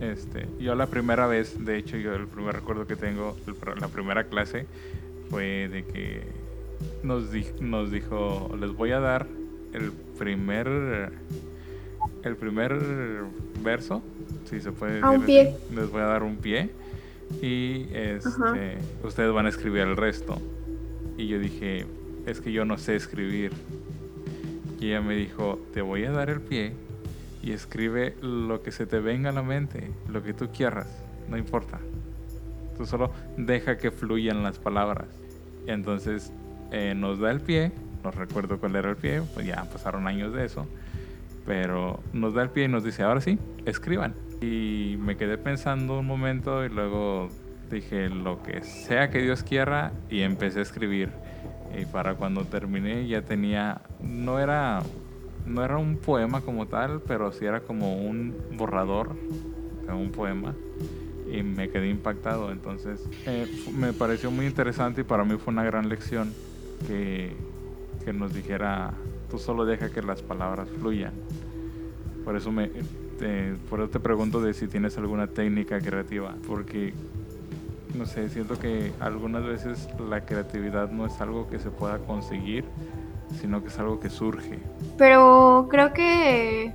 [0.00, 3.36] este, yo la primera vez, de hecho, yo el primer recuerdo que tengo,
[3.80, 4.66] la primera clase,
[5.30, 6.22] fue de que
[7.02, 9.26] nos, nos dijo, les voy a dar
[9.72, 11.12] el primer,
[12.24, 12.78] el primer
[13.62, 14.02] verso,
[14.44, 15.08] si se puede decir.
[15.08, 15.56] un pie.
[15.74, 16.70] Les voy a dar un pie
[17.42, 20.40] y este, ustedes van a escribir el resto.
[21.16, 21.86] Y yo dije,
[22.26, 23.52] es que yo no sé escribir.
[24.80, 26.72] Y ella me dijo, te voy a dar el pie
[27.42, 30.86] y escribe lo que se te venga a la mente, lo que tú quieras,
[31.28, 31.78] no importa.
[32.76, 35.06] Tú solo deja que fluyan las palabras.
[35.66, 36.32] Y entonces
[36.72, 40.32] eh, nos da el pie, no recuerdo cuál era el pie, pues ya pasaron años
[40.34, 40.66] de eso,
[41.46, 44.14] pero nos da el pie y nos dice, ahora sí, escriban.
[44.40, 47.28] Y me quedé pensando un momento y luego
[47.70, 51.10] dije, lo que sea que Dios quiera, y empecé a escribir.
[51.78, 54.82] Y para cuando terminé ya tenía, no era
[55.46, 59.14] no era un poema como tal, pero sí era como un borrador
[59.86, 60.54] de un poema
[61.30, 62.50] y me quedé impactado.
[62.50, 66.32] Entonces eh, me pareció muy interesante y para mí fue una gran lección
[66.86, 67.36] que,
[68.04, 68.94] que nos dijera,
[69.34, 71.12] tú solo deja que las palabras fluyan.
[72.24, 72.70] Por eso me,
[73.68, 76.94] por eso te pregunto de si tienes alguna técnica creativa, porque
[77.98, 82.64] no sé, siento que algunas veces la creatividad no es algo que se pueda conseguir,
[83.40, 84.60] sino que es algo que surge.
[84.98, 86.72] Pero creo que,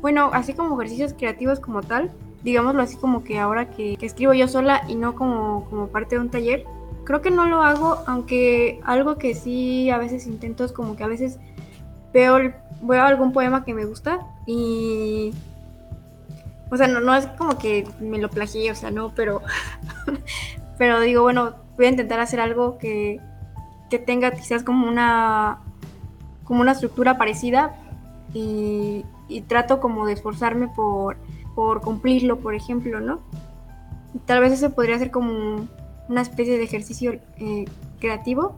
[0.00, 2.10] bueno, así como ejercicios creativos como tal,
[2.42, 6.20] digámoslo así como que ahora que, escribo yo sola y no como, como parte de
[6.20, 6.64] un taller,
[7.04, 11.04] creo que no lo hago, aunque algo que sí a veces intento es como que
[11.04, 11.38] a veces
[12.16, 12.38] veo,
[12.80, 15.34] veo algún poema que me gusta y...
[16.70, 19.42] O sea, no, no es como que me lo plagié, o sea, no, pero...
[20.78, 23.20] pero digo, bueno, voy a intentar hacer algo que,
[23.90, 25.58] que tenga quizás como una
[26.44, 27.74] como una estructura parecida
[28.32, 29.04] y,
[29.48, 31.16] trato como de esforzarme por,
[31.56, 33.18] por, cumplirlo, por ejemplo, ¿no?
[34.26, 35.66] Tal vez eso podría ser como
[36.08, 37.64] una especie de ejercicio eh,
[37.98, 38.54] creativo,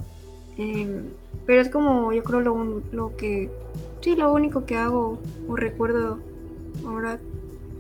[0.59, 1.07] em,
[1.47, 3.51] pero es como yo creo lo, lo que,
[4.01, 6.19] sí, lo único que hago o recuerdo
[6.87, 7.19] ahora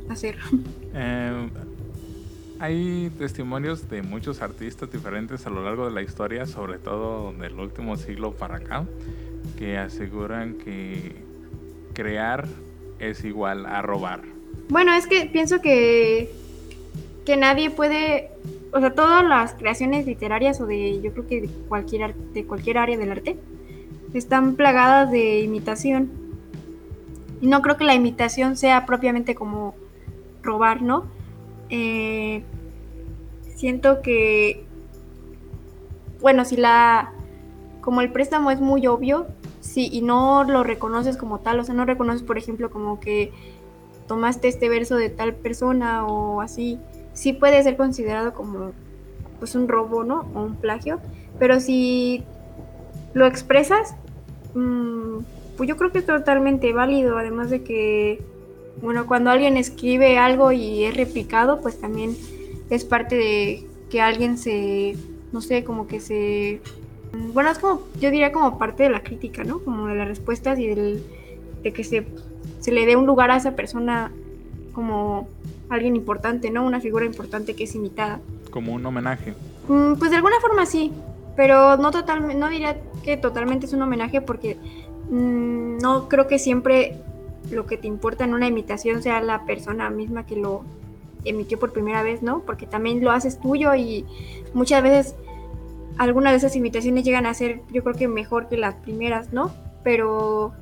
[0.08, 0.36] hacer.
[0.94, 1.50] Em,
[2.58, 7.60] hay testimonios de muchos artistas diferentes a lo largo de la historia, sobre todo del
[7.60, 8.84] último siglo para acá,
[9.58, 11.16] que aseguran que
[11.92, 12.48] crear
[12.98, 14.22] es igual a robar.
[14.68, 16.32] Bueno, es que pienso que,
[17.24, 18.30] que nadie puede,
[18.72, 22.78] o sea, todas las creaciones literarias o de, yo creo que de cualquier, de cualquier
[22.78, 23.38] área del arte,
[24.14, 26.10] están plagadas de imitación.
[27.40, 29.74] Y no creo que la imitación sea propiamente como
[30.42, 31.04] robar, ¿no?
[31.70, 32.42] Eh,
[33.54, 34.64] siento que,
[36.20, 37.12] bueno, si la,
[37.80, 39.26] como el préstamo es muy obvio,
[39.60, 43.32] sí, y no lo reconoces como tal, o sea, no reconoces, por ejemplo, como que
[44.06, 46.78] tomaste este verso de tal persona o así,
[47.18, 48.70] sí puede ser considerado como
[49.40, 50.28] pues un robo, ¿no?
[50.34, 51.00] O un plagio,
[51.38, 52.22] pero si
[53.12, 53.94] lo expresas,
[54.54, 55.18] mm,
[55.56, 58.22] pues yo creo que es totalmente válido, además de que,
[58.80, 62.16] bueno, cuando alguien escribe algo y es replicado, pues también
[62.70, 64.96] es parte de que alguien se,
[65.32, 66.60] no sé, como que se
[67.32, 69.58] bueno, es como, yo diría como parte de la crítica, ¿no?
[69.60, 71.02] Como de las respuestas y del,
[71.62, 72.06] de que se,
[72.60, 74.12] se le dé un lugar a esa persona
[74.72, 75.26] como
[75.68, 76.64] alguien importante, ¿no?
[76.64, 78.20] Una figura importante que es imitada.
[78.50, 79.34] Como un homenaje.
[79.68, 80.92] Mm, pues de alguna forma sí,
[81.36, 84.56] pero no totalmente, no diría que totalmente es un homenaje porque
[85.10, 86.96] mm, no creo que siempre
[87.50, 90.64] lo que te importa en una imitación sea la persona misma que lo
[91.24, 92.40] emitió por primera vez, ¿no?
[92.40, 94.04] Porque también lo haces tuyo y
[94.54, 95.14] muchas veces
[95.98, 99.52] algunas de esas imitaciones llegan a ser yo creo que mejor que las primeras, ¿no?
[99.82, 100.52] Pero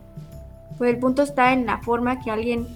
[0.79, 2.67] pues el punto está en la forma que alguien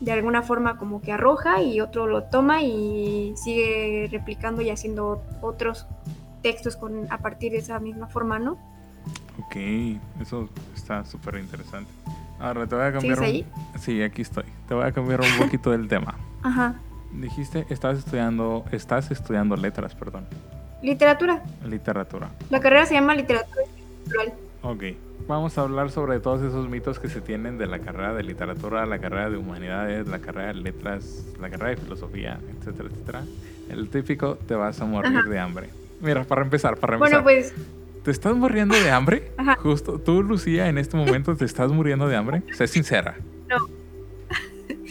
[0.00, 5.22] de alguna forma como que arroja y otro lo toma y sigue replicando y haciendo
[5.42, 5.86] otros
[6.42, 8.52] textos con, a partir de esa misma forma, ¿no?
[9.38, 9.56] Ok,
[10.20, 11.90] eso está súper interesante.
[12.38, 13.22] Ahora te voy a cambiar.
[13.22, 13.46] ahí?
[13.78, 14.44] Sí, aquí estoy.
[14.66, 16.14] Te voy a cambiar un poquito del tema.
[16.42, 16.74] Ajá.
[17.12, 20.26] Dijiste, estás estudiando, estás estudiando letras, perdón.
[20.82, 21.42] Literatura.
[21.66, 22.30] Literatura.
[22.48, 23.62] La carrera se llama literatura.
[24.62, 24.84] Ok.
[25.30, 28.84] Vamos a hablar sobre todos esos mitos que se tienen de la carrera de literatura,
[28.84, 33.22] la carrera de humanidades, la carrera de letras, la carrera de filosofía, etcétera, etcétera.
[33.68, 35.70] El típico te vas a morir de hambre.
[36.00, 37.22] Mira, para empezar, para empezar.
[37.22, 37.54] Bueno, pues.
[38.02, 39.30] ¿Te estás muriendo de hambre?
[39.36, 39.54] Ajá.
[39.62, 42.42] Justo, tú, Lucía, en este momento te estás muriendo de hambre.
[42.52, 43.16] Sé sincera.
[43.48, 43.68] No.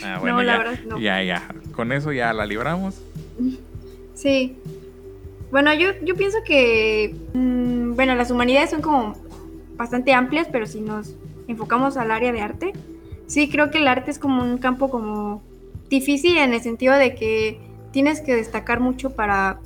[0.05, 0.99] Ah, bueno, no, la verdad, no.
[0.99, 1.49] Ya, ya.
[1.73, 3.01] Con eso ya la libramos.
[4.13, 4.57] Sí.
[5.51, 7.13] Bueno, yo, yo pienso que.
[7.33, 9.28] Mmm, bueno, las humanidades son como
[9.79, 11.15] bastante amplias, pero si nos
[11.47, 12.73] enfocamos al área de arte,
[13.27, 15.41] sí creo que el arte es como un campo como
[15.89, 17.59] difícil en el sentido de que
[17.91, 19.59] tienes que destacar mucho para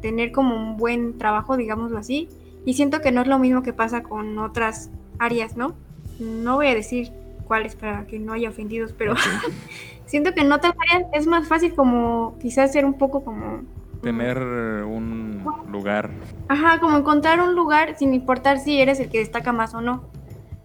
[0.00, 2.28] tener como un buen trabajo, digámoslo así.
[2.64, 5.74] Y siento que no es lo mismo que pasa con otras áreas, ¿no?
[6.18, 7.12] No voy a decir
[7.46, 9.14] cuáles para que no haya ofendidos, pero
[10.06, 13.62] siento que en otras áreas es más fácil como quizás ser un poco como...
[14.04, 16.10] Tener un lugar.
[16.48, 20.04] Ajá, como encontrar un lugar sin importar si eres el que destaca más o no.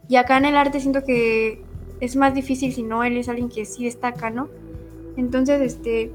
[0.07, 1.63] Y acá en el arte siento que
[1.99, 4.49] es más difícil si no él es alguien que sí destaca, ¿no?
[5.17, 6.11] Entonces, este,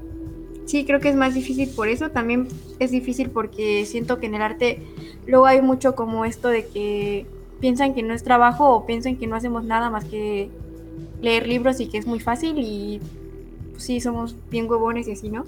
[0.65, 2.09] Sí, creo que es más difícil por eso.
[2.09, 2.47] También
[2.79, 4.81] es difícil porque siento que en el arte
[5.27, 7.25] luego hay mucho como esto de que
[7.59, 10.49] piensan que no es trabajo o piensan que no hacemos nada más que
[11.21, 12.99] leer libros y que es muy fácil y
[13.71, 15.45] pues, sí somos bien huevones y así, ¿no?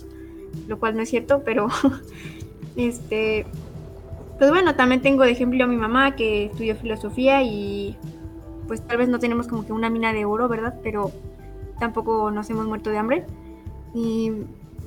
[0.68, 1.68] Lo cual no es cierto, pero
[2.76, 3.46] este
[4.38, 7.98] pues bueno, también tengo de ejemplo a mi mamá que estudió filosofía y
[8.68, 10.76] pues tal vez no tenemos como que una mina de oro, ¿verdad?
[10.84, 11.12] Pero
[11.80, 13.26] tampoco nos hemos muerto de hambre.
[13.96, 14.32] Y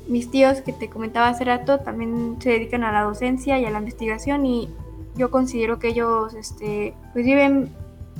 [0.06, 3.70] mis tíos que te comentaba hace rato también se dedican a la docencia y a
[3.70, 4.68] la investigación y
[5.16, 7.70] yo considero que ellos este, pues viven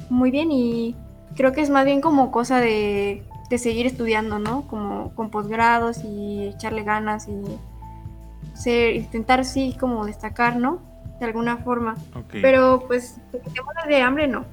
[0.09, 0.97] muy bien y
[1.37, 4.67] creo que es más bien como cosa de, de seguir estudiando, ¿no?
[4.69, 7.43] Como con posgrados y echarle ganas y
[8.55, 10.81] ser, intentar sí como destacar, ¿no?
[11.19, 11.97] De alguna forma.
[12.31, 14.45] Pero pues te de hambre, no.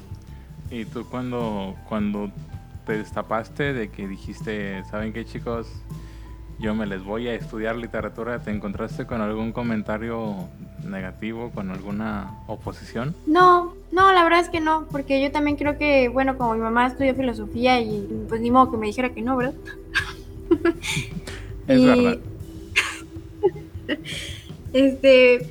[0.70, 2.30] ¿Y tú cuando, cuando
[2.86, 5.66] te destapaste de que dijiste, ¿saben qué chicos?
[6.58, 10.48] yo me les voy a estudiar literatura, ¿te encontraste con algún comentario
[10.84, 13.14] negativo, con alguna oposición?
[13.26, 16.60] No, no, la verdad es que no, porque yo también creo que, bueno, como mi
[16.60, 19.54] mamá estudió filosofía y pues ni modo que me dijera que no, ¿verdad?
[21.68, 22.18] es verdad.
[24.72, 25.48] este,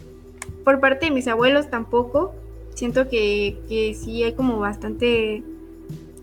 [0.66, 2.36] por parte de mis abuelos tampoco,
[2.76, 5.42] siento que, que sí hay como bastante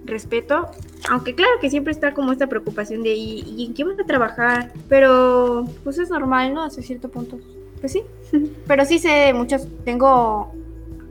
[0.04, 0.68] respeto,
[1.09, 4.74] aunque claro que siempre está como esta preocupación de ¿y, en qué vas a trabajar?
[4.90, 6.64] Pero pues es normal, ¿no?
[6.64, 7.38] Hasta cierto punto.
[7.80, 8.02] Pues sí,
[8.66, 10.52] pero sí sé muchos, tengo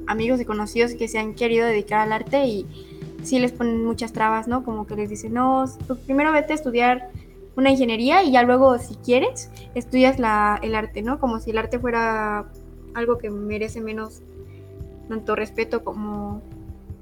[0.10, 2.66] amigos y conocidos que se han querido dedicar al arte y
[3.24, 4.64] sí les ponen muchas trabas, ¿no?
[4.64, 7.12] Como que les dicen, no, pues primero vete a estudiar
[7.56, 11.20] una ingeniería y ya luego, si quieres, estudias la, el arte, ¿no?
[11.20, 12.46] Como si el arte fuera
[12.96, 14.22] algo que merece menos
[15.08, 16.42] tanto respeto como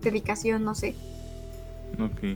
[0.02, 0.96] dedicación, no sé.
[2.00, 2.36] Ok.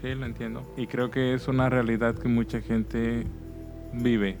[0.00, 0.62] Sí, lo entiendo.
[0.76, 3.24] Y creo que es una realidad que mucha gente
[3.92, 4.36] vive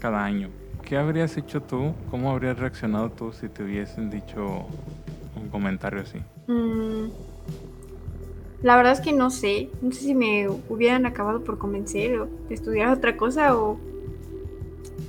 [0.00, 0.50] cada año.
[0.84, 1.92] ¿Qué habrías hecho tú?
[2.10, 4.66] ¿Cómo habrías reaccionado tú si te hubiesen dicho
[5.36, 6.18] un comentario así?
[6.46, 7.10] Mm,
[8.62, 9.70] la verdad es que no sé.
[9.80, 13.78] No sé si me hubieran acabado por convencer o de estudiar otra cosa o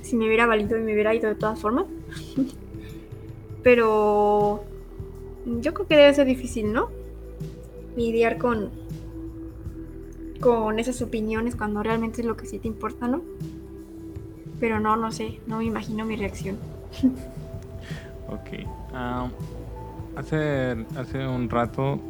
[0.02, 1.86] si me hubiera valido y me hubiera ido de todas formas.
[3.62, 4.64] Pero
[5.60, 6.90] yo creo que debe ser difícil, ¿no?
[7.96, 8.70] lidiar con,
[10.40, 13.22] con esas opiniones cuando realmente es lo que sí te importa, ¿no?
[14.60, 16.58] Pero no, no sé, no me imagino mi reacción.
[18.28, 18.66] ok.
[20.16, 22.00] hace, hace un rato,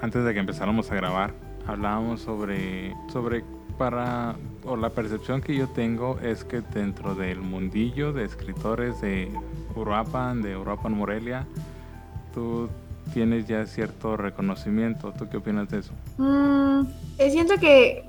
[0.00, 1.32] antes de que empezáramos a grabar,
[1.66, 3.44] hablábamos sobre, sobre
[3.78, 9.32] para, o la percepción que yo tengo es que dentro del mundillo de escritores de
[9.74, 11.46] Uruapan, de Uruapan Morelia,
[12.34, 12.68] tú
[13.14, 15.12] tienes ya cierto reconocimiento.
[15.12, 15.92] ¿Tú qué opinas de eso?
[16.18, 16.82] Mm,
[17.18, 18.04] eh, siento que,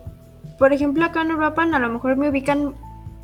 [0.60, 2.74] por ejemplo, acá en Uruapan a lo mejor me ubican,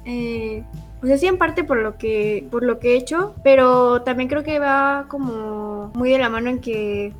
[0.08, 0.64] eh,
[1.01, 4.43] pues así en parte por lo que por lo que he hecho, pero también creo
[4.43, 7.14] que va como muy de la mano en que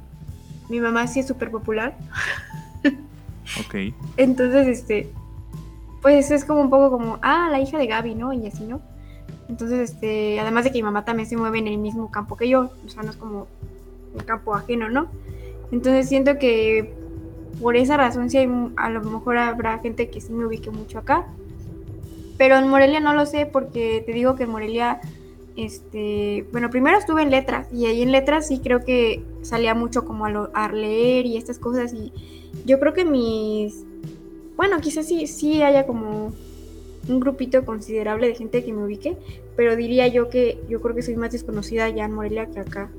[0.69, 1.95] mi mamá sí es súper popular.
[2.85, 3.93] ok.
[4.15, 5.09] Entonces, este,
[6.01, 8.31] pues es como un poco como, ah, la hija de Gaby, ¿no?
[8.31, 8.81] Y así, ¿no?
[9.49, 12.47] Entonces, este, además de que mi mamá también se mueve en el mismo campo que
[12.49, 13.47] yo, o sea, no es como
[14.25, 15.07] campo ajeno, ¿no?
[15.71, 16.93] Entonces siento que
[17.61, 20.99] por esa razón sí hay, a lo mejor habrá gente que sí me ubique mucho
[20.99, 21.27] acá.
[22.38, 25.01] Pero en Morelia no lo sé porque te digo que en Morelia,
[25.55, 30.05] este, bueno, primero estuve en letras y ahí en letras sí creo que salía mucho
[30.05, 32.11] como a, a leer y estas cosas y
[32.65, 33.83] yo creo que mis,
[34.55, 36.33] bueno, quizás sí, sí haya como
[37.07, 39.17] un grupito considerable de gente que me ubique,
[39.55, 42.89] pero diría yo que yo creo que soy más desconocida ya en Morelia que acá.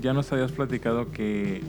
[0.00, 1.60] ya nos habías platicado que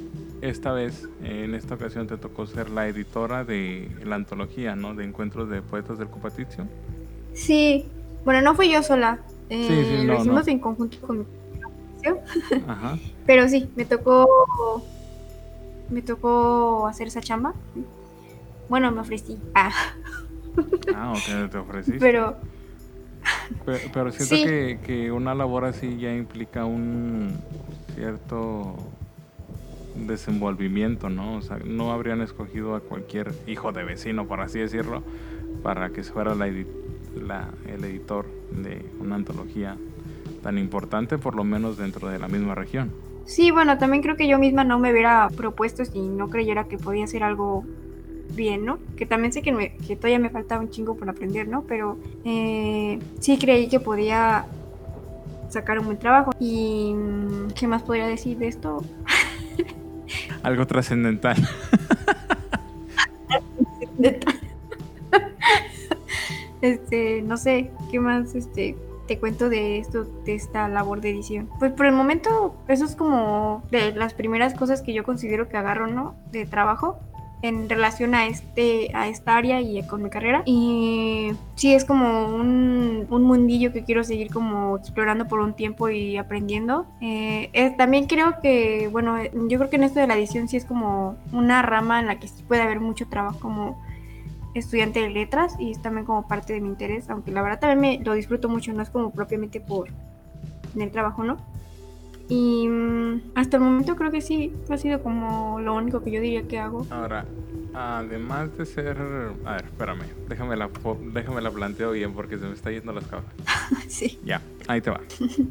[0.44, 4.94] esta vez, en esta ocasión, te tocó ser la editora de la antología, ¿no?
[4.94, 6.68] De encuentros de poetas del Copatizio.
[7.34, 7.86] Sí,
[8.26, 9.20] bueno, no fui yo sola.
[9.50, 11.26] Eh, sí, sí, lo hicimos en conjunto con mi
[12.68, 12.98] Ajá.
[13.26, 14.84] Pero sí, me tocó
[15.90, 17.54] me tocó hacer esa chamba.
[18.68, 19.38] Bueno, me ofrecí.
[19.56, 19.72] Ah.
[20.94, 22.00] Ah, ok, te ofreciste.
[22.00, 22.36] Pero.
[23.66, 27.40] Pero, siento que, que, una labor así ya implica un
[27.96, 28.76] cierto
[29.96, 31.36] desenvolvimiento, ¿no?
[31.36, 35.04] O sea, no habrían escogido a cualquier hijo de vecino, por así decirlo,
[35.62, 36.48] para que fuera la,
[37.16, 39.78] la, el editor de una antología
[40.42, 42.92] tan importante, por lo menos dentro de la misma región.
[43.26, 46.78] Sí, bueno, también creo que yo misma no me hubiera propuesto si no creyera que
[46.78, 47.64] podía ser algo
[48.36, 48.80] bien, ¿no?
[48.98, 51.64] Que también sé que, me, que todavía me faltaba un chingo por aprender, ¿no?
[51.64, 54.46] Pero eh, sí creí que podía
[55.50, 56.32] sacar un buen trabajo.
[56.40, 56.94] ¿Y
[57.56, 58.84] qué más podría decir de esto?
[60.44, 61.38] Algo trascendental.
[66.62, 68.76] este, no sé, ¿qué más este
[69.08, 71.50] te cuento de esto, de esta labor de edición?
[71.60, 75.58] Pues por el momento, eso es como de las primeras cosas que yo considero que
[75.58, 76.16] agarro, ¿no?
[76.32, 77.00] De trabajo
[77.44, 80.44] en relación a este a esta área y con mi carrera.
[80.46, 85.90] Y sí es como un, un mundillo que quiero seguir como explorando por un tiempo
[85.90, 86.88] y aprendiendo.
[87.02, 90.66] Eh, también creo que bueno yo creo que en esto de la edición sí es
[90.66, 93.84] como una rama en la que sí puede haber mucho trabajo como
[94.56, 97.80] estudiante de letras y es también como parte de mi interés aunque la verdad también
[97.80, 99.90] me lo disfruto mucho no es como propiamente por
[100.76, 101.38] el trabajo no
[102.30, 106.22] y mm, hasta el momento creo que sí, ha sido como lo único que yo
[106.22, 106.88] diría que hago.
[106.90, 107.26] Ahora,
[107.74, 108.98] además de ser...
[109.46, 110.70] A ver, espérame, déjame la,
[111.14, 113.34] déjame la planteo bien porque se me está yendo las cabras.
[113.88, 114.20] sí.
[114.24, 115.02] Ya, ahí te va.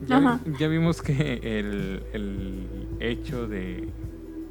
[0.07, 2.67] Ya, ya vimos que el, el
[3.01, 3.89] hecho de...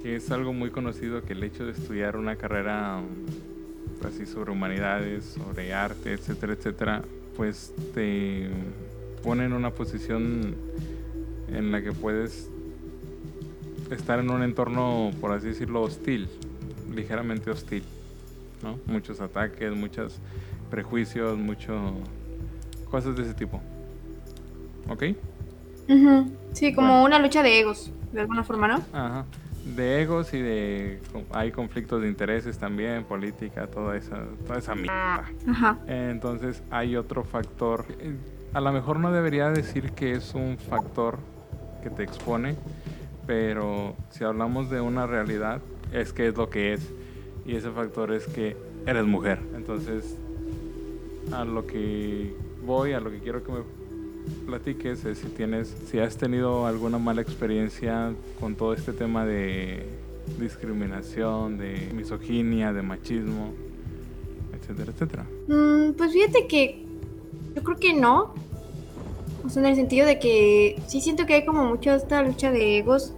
[0.01, 4.51] que es algo muy conocido que el hecho de estudiar una carrera mm, así sobre
[4.51, 7.01] humanidades, sobre arte, etcétera, etcétera,
[7.35, 8.49] pues te
[9.23, 10.55] pone en una posición
[11.51, 12.49] en la que puedes
[13.91, 16.29] estar en un entorno, por así decirlo, hostil,
[16.93, 17.83] ligeramente hostil,
[18.63, 18.79] ¿no?
[18.85, 20.19] Muchos ataques, muchos
[20.69, 21.95] prejuicios, mucho
[22.89, 23.61] cosas de ese tipo.
[24.89, 25.03] ¿Ok?
[26.53, 28.75] Sí, como una lucha de egos, de alguna forma, ¿no?
[28.93, 29.25] Ajá.
[29.75, 30.99] De egos y de...
[31.31, 35.25] Hay conflictos de intereses también, política, toda esa, toda esa mierda.
[35.47, 35.77] Ajá.
[35.87, 37.85] Entonces hay otro factor.
[38.53, 41.19] A lo mejor no debería decir que es un factor
[41.81, 42.55] que te expone,
[43.27, 45.61] pero si hablamos de una realidad,
[45.93, 46.81] es que es lo que es.
[47.45, 48.55] Y ese factor es que
[48.85, 49.39] eres mujer.
[49.55, 50.15] Entonces,
[51.31, 52.33] a lo que
[52.65, 53.59] voy, a lo que quiero que me
[54.45, 59.85] platiques es si tienes, si has tenido alguna mala experiencia con todo este tema de
[60.39, 63.53] discriminación, de misoginia, de machismo,
[64.53, 65.25] etcétera, etcétera.
[65.47, 66.85] Mm, pues fíjate que
[67.55, 68.33] yo creo que no,
[69.51, 72.51] o sea, en el sentido de que sí siento que hay como mucho esta lucha
[72.51, 73.13] de egos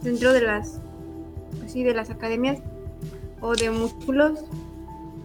[0.00, 0.80] dentro de las,
[1.62, 2.60] así, de las academias
[3.42, 4.42] o de músculos,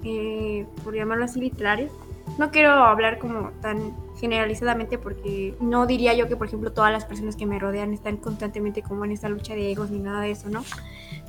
[0.04, 1.90] eh, por llamarlo así, literarios.
[2.38, 7.06] No quiero hablar como tan generalizadamente porque no diría yo que, por ejemplo, todas las
[7.06, 10.32] personas que me rodean están constantemente como en esta lucha de egos ni nada de
[10.32, 10.66] eso, ¿no?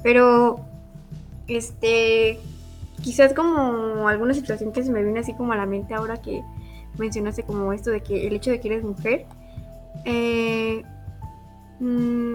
[0.02, 0.58] Pero,
[1.46, 2.40] este,
[3.00, 6.42] quizás como alguna situación que se me viene así como a la mente ahora que
[6.98, 9.26] mencionaste como esto de que el hecho de que eres mujer,
[10.04, 10.82] eh,
[11.80, 12.34] mm,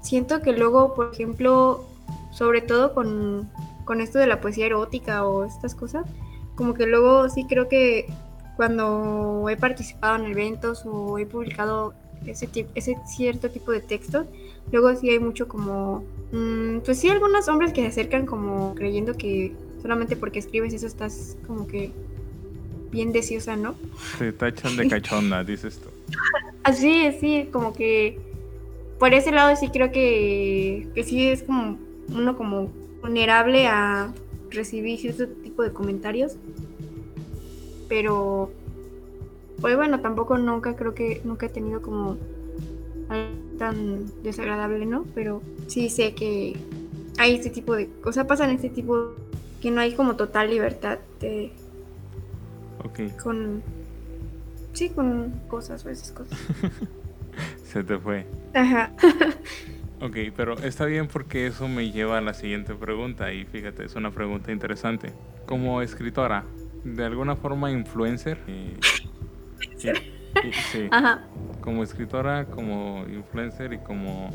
[0.00, 1.84] siento que luego, por ejemplo,
[2.30, 3.50] sobre todo con,
[3.84, 6.06] con esto de la poesía erótica o estas cosas,
[6.54, 8.06] como que luego sí creo que
[8.56, 11.94] cuando he participado en eventos o he publicado
[12.26, 14.26] ese, ese cierto tipo de textos,
[14.70, 19.14] luego sí hay mucho como, mm, pues sí, algunos hombres que se acercan como creyendo
[19.14, 21.92] que solamente porque escribes eso estás como que
[22.92, 23.74] bien deseosa, ¿no?
[24.18, 25.88] Se tachan de cachonda, dices tú.
[26.62, 28.20] Así, sí, como que
[28.98, 31.78] por ese lado sí creo que, que sí es como
[32.14, 32.70] uno como
[33.00, 34.12] vulnerable a
[34.50, 36.36] recibir cierto tipo de comentarios.
[37.88, 38.52] Pero,
[39.60, 42.16] pues bueno, tampoco nunca creo que nunca he tenido como
[43.08, 45.04] algo tan desagradable, ¿no?
[45.14, 46.56] Pero sí sé que
[47.18, 49.14] hay este tipo de cosas, pasan este tipo
[49.60, 51.52] que no hay como total libertad de...
[52.84, 53.00] Ok.
[53.22, 53.62] Con...
[54.72, 56.38] Sí, con cosas o esas cosas.
[57.64, 58.26] Se te fue.
[58.54, 58.92] Ajá.
[60.00, 63.94] Ok, pero está bien porque eso me lleva a la siguiente pregunta y fíjate, es
[63.94, 65.12] una pregunta interesante.
[65.46, 66.44] Como escritora,
[66.84, 68.76] de alguna forma influencer, y-
[69.86, 71.22] y- sí, Ajá.
[71.60, 74.30] como escritora, como influencer y como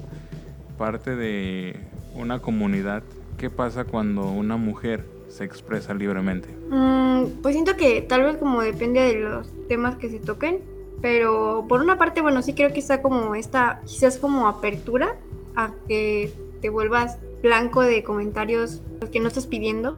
[0.77, 1.75] parte de
[2.13, 3.03] una comunidad,
[3.37, 6.49] ¿qué pasa cuando una mujer se expresa libremente?
[6.69, 10.61] Mm, pues siento que tal vez como depende de los temas que se toquen,
[11.01, 15.15] pero por una parte, bueno, sí creo que está como esta, quizás como apertura
[15.55, 19.97] a que te vuelvas blanco de comentarios los que no estás pidiendo.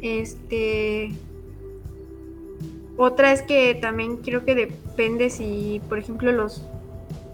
[0.00, 1.12] Este.
[2.96, 6.62] Otra es que también creo que depende si, por ejemplo, los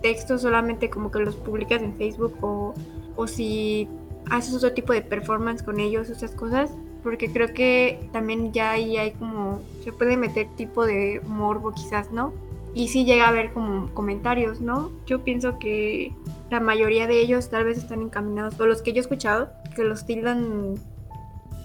[0.01, 2.72] textos solamente como que los publicas en Facebook o,
[3.16, 3.87] o si
[4.31, 6.70] haces otro tipo de performance con ellos, esas cosas,
[7.03, 12.11] porque creo que también ya ahí hay como, se puede meter tipo de morbo quizás,
[12.12, 12.33] ¿no?
[12.72, 14.93] Y sí llega a haber como comentarios, ¿no?
[15.07, 16.12] Yo pienso que
[16.51, 19.83] la mayoría de ellos tal vez están encaminados, o los que yo he escuchado, que
[19.83, 20.74] los tildan,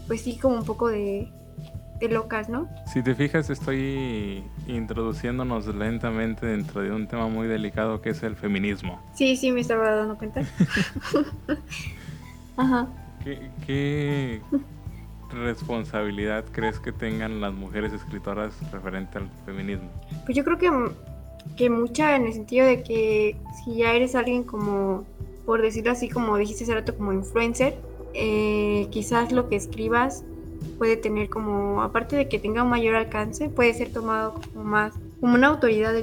[0.08, 1.32] pues sí, como un poco de,
[2.00, 2.68] de locas, ¿no?
[2.92, 8.36] Si te fijas, estoy introduciéndonos lentamente dentro de un tema muy delicado que es el
[8.36, 9.00] feminismo.
[9.14, 10.42] Sí, sí, me estaba dando cuenta.
[12.58, 12.88] Ajá.
[13.24, 14.42] ¿Qué, qué
[15.32, 19.90] responsabilidad crees que tengan las mujeres escritoras referente al feminismo?
[20.26, 20.72] Pues yo creo que,
[21.58, 25.06] que mucha en el sentido de que si ya eres alguien como,
[25.46, 27.78] por decirlo así, como dijiste hace rato, como influencer,
[28.14, 30.24] eh, quizás lo que escribas
[30.78, 34.94] puede tener como, aparte de que tenga un mayor alcance, puede ser tomado como más,
[35.20, 35.94] como una autoridad,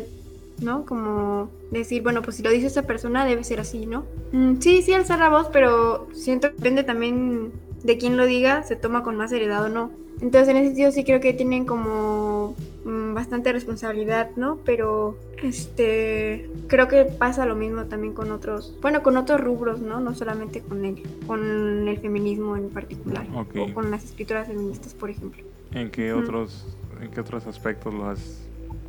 [0.63, 0.85] ¿no?
[0.85, 4.05] Como decir, bueno, pues si lo dice esta persona debe ser así, ¿no?
[4.33, 7.53] Mm, sí, sí, alzar la voz, pero siento que depende también
[7.83, 9.91] de quién lo diga, se toma con más seriedad o no.
[10.21, 12.55] Entonces, en ese sentido sí creo que tienen como
[12.85, 14.59] mm, bastante responsabilidad, ¿no?
[14.65, 20.01] Pero este creo que pasa lo mismo también con otros, bueno, con otros rubros, ¿no?
[20.01, 25.11] No solamente con el con el feminismo en particular o con las escritoras feministas, por
[25.11, 25.43] ejemplo.
[25.73, 26.67] ¿En qué otros,
[27.01, 28.39] en qué otros aspectos los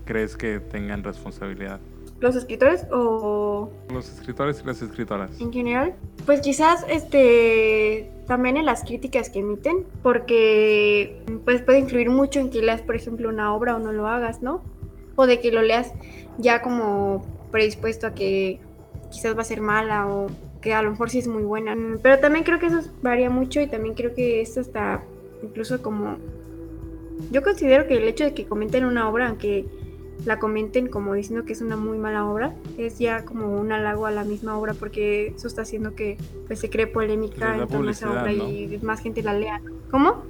[0.06, 1.80] crees que tengan responsabilidad?
[2.20, 5.40] Los escritores o Los escritores y las escritoras.
[5.42, 5.96] en general,
[6.26, 12.50] pues quizás este también en las críticas que emiten, porque pues puede influir mucho en
[12.50, 14.62] que leas, por ejemplo, una obra o no lo hagas, ¿no?
[15.16, 15.92] O de que lo leas
[16.38, 18.60] ya como predispuesto a que
[19.12, 20.28] quizás va a ser mala o
[20.62, 21.76] que a lo mejor sí es muy buena.
[21.76, 25.04] Mm, Pero también creo que eso varía mucho y también creo que esto está
[25.44, 26.18] incluso como...
[27.32, 29.66] Yo considero que el hecho de que comenten una obra, aunque
[30.26, 34.06] la comenten como diciendo que es una muy mala obra, es ya como un halago
[34.06, 37.90] a la misma obra porque eso está haciendo que pues se cree polémica en torno
[37.90, 38.50] a esa obra ¿no?
[38.50, 39.62] y más gente la lea.
[39.92, 40.24] ¿Cómo?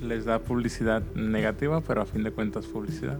[0.00, 3.18] Les da publicidad negativa, pero a fin de cuentas publicidad.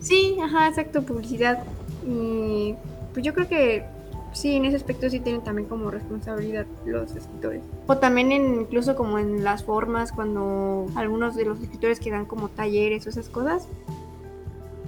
[0.00, 1.64] Sí, ajá, exacto, publicidad.
[2.06, 2.74] Y
[3.12, 3.84] pues yo creo que
[4.32, 7.62] sí, en ese aspecto sí tienen también como responsabilidad los escritores.
[7.86, 12.26] O también en, incluso como en las formas, cuando algunos de los escritores que dan
[12.26, 13.68] como talleres o esas cosas,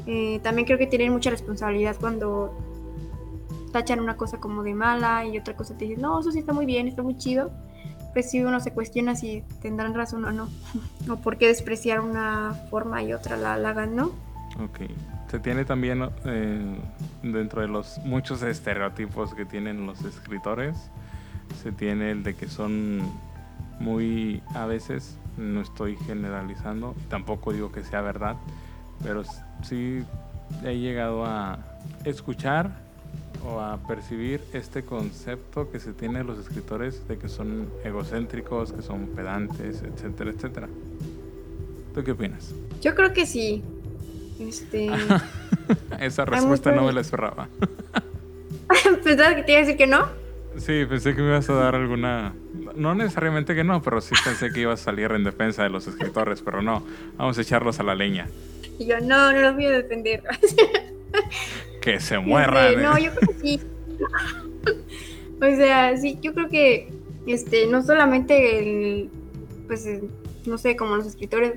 [0.07, 2.57] eh, también creo que tienen mucha responsabilidad cuando
[3.73, 6.53] tachan una cosa como de mala y otra cosa te dicen, no, eso sí está
[6.53, 7.51] muy bien, está muy chido.
[8.13, 10.49] Pues sí, uno se cuestiona si tendrán razón o no.
[11.11, 14.13] o por qué despreciar una forma y otra la halagan, ¿no?
[14.63, 14.81] Ok.
[15.29, 16.77] Se tiene también eh,
[17.25, 20.77] dentro de los muchos estereotipos que tienen los escritores,
[21.61, 23.03] se tiene el de que son
[23.81, 28.37] muy, a veces, no estoy generalizando, tampoco digo que sea verdad,
[29.03, 29.23] pero
[29.63, 30.03] sí
[30.65, 31.59] he llegado a
[32.05, 32.71] escuchar
[33.47, 38.73] o a percibir este concepto que se tiene de los escritores de que son egocéntricos,
[38.73, 40.69] que son pedantes, etcétera, etcétera.
[41.95, 42.55] ¿Tú qué opinas?
[42.81, 43.63] Yo creo que sí.
[44.41, 44.91] Este.
[46.01, 47.49] Esa respuesta no me la esperaba.
[49.05, 50.24] ¿Pensabas que te iba a decir que no?
[50.59, 52.35] Sí, pensé que me ibas a dar alguna...
[52.77, 55.87] No necesariamente que no, pero sí pensé que ibas a salir en defensa de los
[55.87, 56.83] escritores, pero no,
[57.17, 58.29] vamos a echarlos a la leña.
[58.79, 60.23] Y yo, no, no los voy a defender.
[61.81, 62.83] Que se Este, mueran.
[62.83, 63.05] no, ¿eh?
[63.05, 63.61] yo creo que sí.
[65.41, 66.89] o sea, sí, yo creo que
[67.27, 69.11] este, no solamente el,
[69.67, 69.87] pues,
[70.47, 71.55] no sé, como los escritores.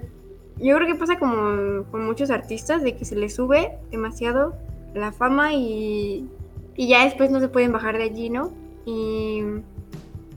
[0.58, 4.56] Yo creo que pasa como con muchos artistas de que se les sube demasiado
[4.93, 6.28] la fama y,
[6.76, 8.52] y ya después no se pueden bajar de allí, ¿no?
[8.88, 9.43] Y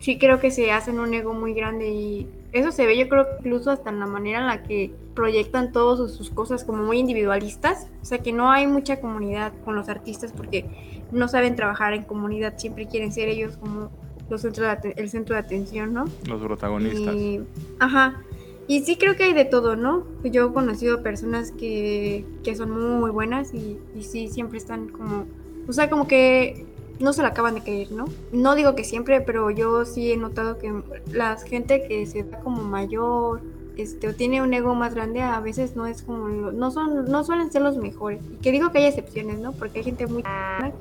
[0.01, 3.27] sí creo que se hacen un ego muy grande y eso se ve yo creo
[3.39, 7.87] incluso hasta en la manera en la que proyectan todas sus, cosas como muy individualistas,
[8.03, 10.67] o sea que no hay mucha comunidad con los artistas porque
[11.13, 13.91] no saben trabajar en comunidad, siempre quieren ser ellos como
[14.29, 16.05] los centros el centro de atención, ¿no?
[16.27, 17.15] Los protagonistas.
[17.15, 17.41] Y,
[17.79, 18.23] ajá.
[18.69, 20.05] Y sí creo que hay de todo, ¿no?
[20.23, 25.27] Yo he conocido personas que, que son muy buenas y, y sí, siempre están como,
[25.69, 26.67] o sea, como que
[27.01, 28.05] no se la acaban de creer, ¿no?
[28.31, 30.73] No digo que siempre, pero yo sí he notado que
[31.11, 33.41] la gente que se da como mayor,
[33.77, 37.25] este, o tiene un ego más grande, a veces no es como, no son, no
[37.25, 38.21] suelen ser los mejores.
[38.31, 39.53] Y que digo que hay excepciones, ¿no?
[39.53, 40.23] Porque hay gente muy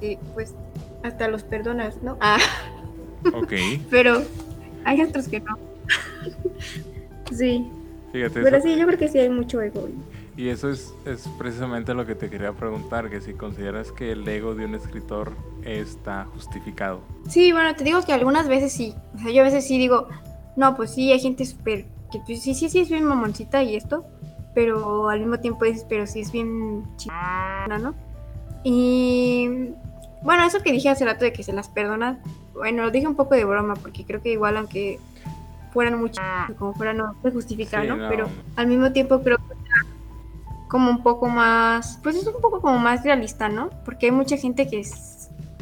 [0.01, 0.53] que pues
[1.03, 2.17] hasta los perdonas, ¿no?
[2.19, 2.37] Ah.
[3.33, 3.53] Ok.
[3.89, 4.21] pero
[4.83, 5.57] hay otros que no.
[7.31, 7.65] sí.
[8.11, 8.41] Fíjate.
[8.41, 9.87] Pero sí, yo creo que sí hay mucho ego.
[10.39, 14.25] Y eso es, es precisamente lo que te quería preguntar, que si consideras que el
[14.25, 15.33] ego de un escritor
[15.65, 17.01] está justificado.
[17.27, 18.95] Sí, bueno, te digo que algunas veces sí.
[19.15, 20.07] O sea, yo a veces sí digo,
[20.55, 23.75] no, pues sí, hay gente súper, que pues, sí, sí, sí, es bien mamoncita y
[23.75, 24.05] esto,
[24.55, 27.93] pero al mismo tiempo dices, pero sí es bien chingona, ¿no?
[28.63, 29.71] Y
[30.21, 32.21] bueno, eso que dije hace rato de que se las perdonan,
[32.53, 35.01] bueno, lo dije un poco de broma, porque creo que igual aunque
[35.73, 36.23] fueran muchas,
[36.57, 38.07] como fuera, no se justifica, ¿no?
[38.07, 39.58] Pero al mismo tiempo creo que
[40.69, 43.71] como un poco más, pues es un poco como más realista, ¿no?
[43.83, 44.83] Porque hay mucha gente que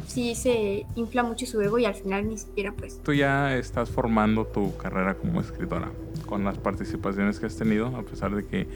[0.06, 3.02] sí se infla mucho su ego y al final ni siquiera pues...
[3.02, 5.88] Tú ya estás formando tu carrera como escritora
[6.26, 8.68] con las participaciones que has tenido, a pesar de que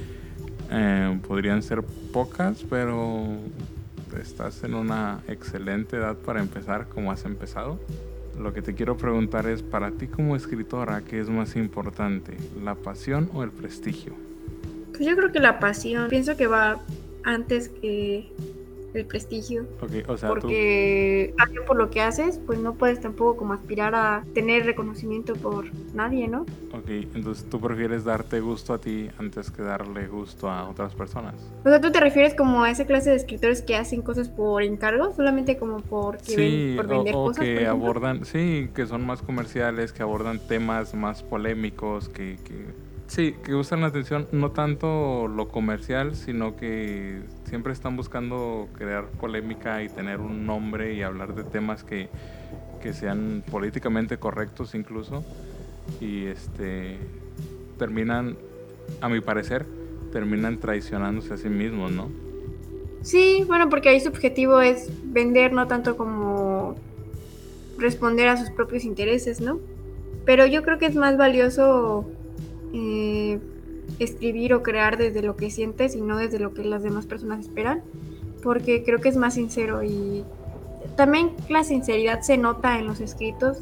[0.71, 3.27] eh, podrían ser pocas, pero
[4.19, 7.79] estás en una excelente edad para empezar como has empezado.
[8.41, 12.75] Lo que te quiero preguntar es, para ti como escritora, ¿qué es más importante, la
[12.75, 14.32] pasión o el prestigio?
[14.93, 16.81] Pues yo creo que la pasión, pienso que va
[17.25, 18.31] antes que
[18.95, 19.67] el prestigio.
[20.07, 21.65] o sea, porque tú...
[21.67, 26.29] por lo que haces, pues no puedes tampoco como aspirar a tener reconocimiento por nadie,
[26.29, 26.43] ¿no?
[26.73, 31.35] Ok, entonces tú prefieres darte gusto a ti antes que darle gusto a otras personas.
[31.65, 34.63] O sea, tú te refieres como a esa clase de escritores que hacen cosas por
[34.63, 39.93] encargo, solamente como por, sí, por vender o, que abordan, sí, que son más comerciales,
[39.93, 45.49] que abordan temas más polémicos, que, que Sí, que usan la atención no tanto lo
[45.49, 51.45] comercial, sino que siempre están buscando crear polémica y tener un nombre y hablar de
[51.45, 52.09] temas que,
[52.93, 55.25] sean políticamente correctos incluso.
[56.01, 56.97] Y este
[57.79, 58.37] terminan,
[59.01, 59.67] a mi parecer,
[60.11, 62.09] terminan traicionándose a sí mismos, ¿no?
[63.03, 66.77] Sí, bueno, porque ahí su objetivo es vender, no tanto como
[67.79, 69.61] responder a sus propios intereses, ¿no?
[70.25, 72.07] Pero yo creo que es más valioso
[72.73, 73.39] eh,
[73.99, 77.41] escribir o crear desde lo que sientes y no desde lo que las demás personas
[77.41, 77.83] esperan,
[78.43, 80.25] porque creo que es más sincero y
[80.97, 83.59] también la sinceridad se nota en los escritos,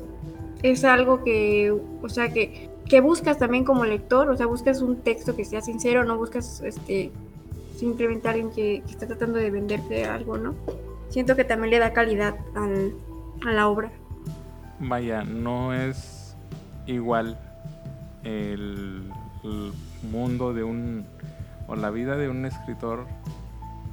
[0.62, 4.96] es algo que, o sea, que, que buscas también como lector, o sea, buscas un
[4.96, 7.10] texto que sea sincero, no buscas este
[7.76, 10.54] simplemente alguien que, que está tratando de venderte algo, ¿no?
[11.08, 12.92] Siento que también le da calidad al,
[13.46, 13.90] a la obra.
[14.78, 16.36] Vaya, no es
[16.86, 17.38] igual
[18.24, 19.10] el,
[20.10, 21.06] mundo de un,
[21.66, 23.06] o la vida de un escritor,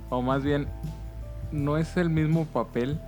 [0.09, 0.67] o más bien,
[1.51, 2.99] no es el mismo papel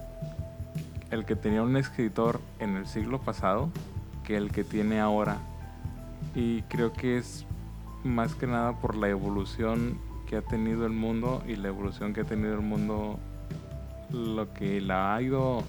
[1.11, 3.69] el que tenía un escritor en el siglo pasado
[4.23, 5.37] que el que tiene ahora.
[6.35, 7.45] Y creo que es
[8.03, 12.21] más que nada por la evolución que ha tenido el mundo y la evolución que
[12.21, 13.19] ha tenido el mundo
[14.11, 15.63] lo que la ha ido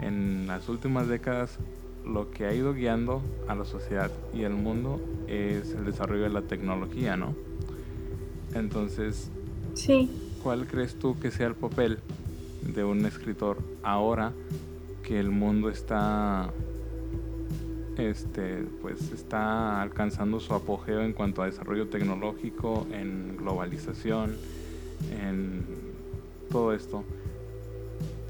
[0.00, 1.58] en las últimas décadas
[2.06, 6.30] lo que ha ido guiando a la sociedad y el mundo es el desarrollo de
[6.30, 7.34] la tecnología, ¿no?
[8.54, 9.30] Entonces,
[9.74, 10.10] sí.
[10.42, 11.98] ¿cuál crees tú que sea el papel
[12.62, 14.32] de un escritor ahora
[15.02, 16.50] que el mundo está
[17.98, 24.36] este pues está alcanzando su apogeo en cuanto a desarrollo tecnológico, en globalización,
[25.20, 25.64] en
[26.50, 27.04] todo esto?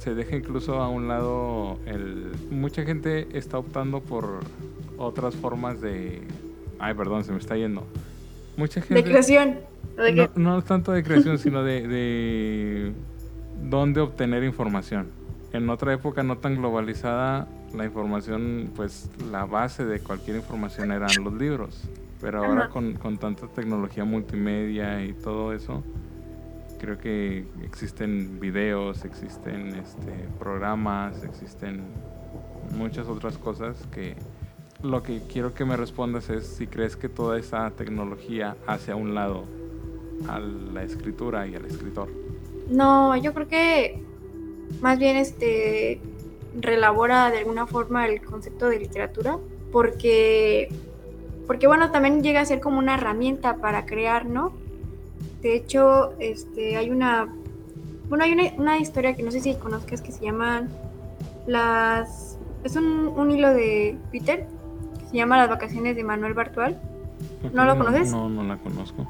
[0.05, 2.31] Se deja incluso a un lado el...
[2.51, 4.41] Mucha gente está optando por
[4.99, 6.21] otras formas de...
[6.79, 7.87] Ay, perdón, se me está yendo.
[8.59, 8.97] Mucha gente...
[8.97, 9.61] De creación.
[10.35, 12.93] no, tanto de creación, sino de, de
[13.63, 15.07] dónde obtener información.
[15.55, 21.09] En otra época no tan globalizada, la información, pues la base de cualquier información eran
[21.25, 21.83] los libros.
[22.21, 25.83] Pero ahora con, con tanta tecnología multimedia y todo eso,
[26.85, 31.83] creo que existen videos, existen este, programas, existen
[32.77, 34.17] muchas otras cosas que
[34.83, 38.97] lo que quiero que me respondas es si crees que toda esa tecnología hace a
[38.97, 39.45] un lado
[40.29, 42.09] a la escritura y al escritor.
[42.69, 44.03] No, yo creo que
[44.81, 46.01] más bien este
[46.59, 49.39] relabora de alguna forma el concepto de literatura
[49.73, 50.69] porque
[51.47, 54.64] porque bueno, también llega a ser como una herramienta para crear, ¿no?
[55.45, 57.29] De hecho, este, hay una,
[58.09, 60.67] bueno, hay una, historia que no sé si conozcas que se llama
[61.47, 64.47] las, es un, hilo de Twitter
[64.99, 66.81] que se llama Las vacaciones de Manuel Bartual.
[67.53, 68.11] ¿No lo conoces?
[68.11, 69.07] No, no, la conozco.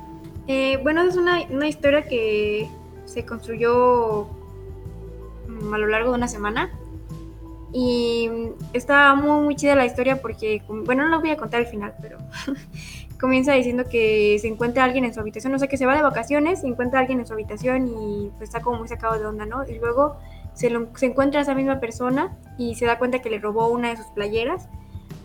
[0.48, 2.68] Eh, bueno, es una, una historia que
[3.04, 4.26] se construyó
[5.46, 6.68] mm, a lo largo de una semana.
[7.72, 8.28] Y
[8.72, 11.94] está muy, muy chida la historia porque, bueno, no lo voy a contar al final,
[12.02, 12.18] pero
[13.20, 16.02] comienza diciendo que se encuentra alguien en su habitación, o sea, que se va de
[16.02, 19.46] vacaciones, se encuentra alguien en su habitación y pues está como muy sacado de onda,
[19.46, 19.64] ¿no?
[19.66, 20.16] Y luego
[20.54, 23.96] se, se encuentra esa misma persona y se da cuenta que le robó una de
[23.96, 24.68] sus playeras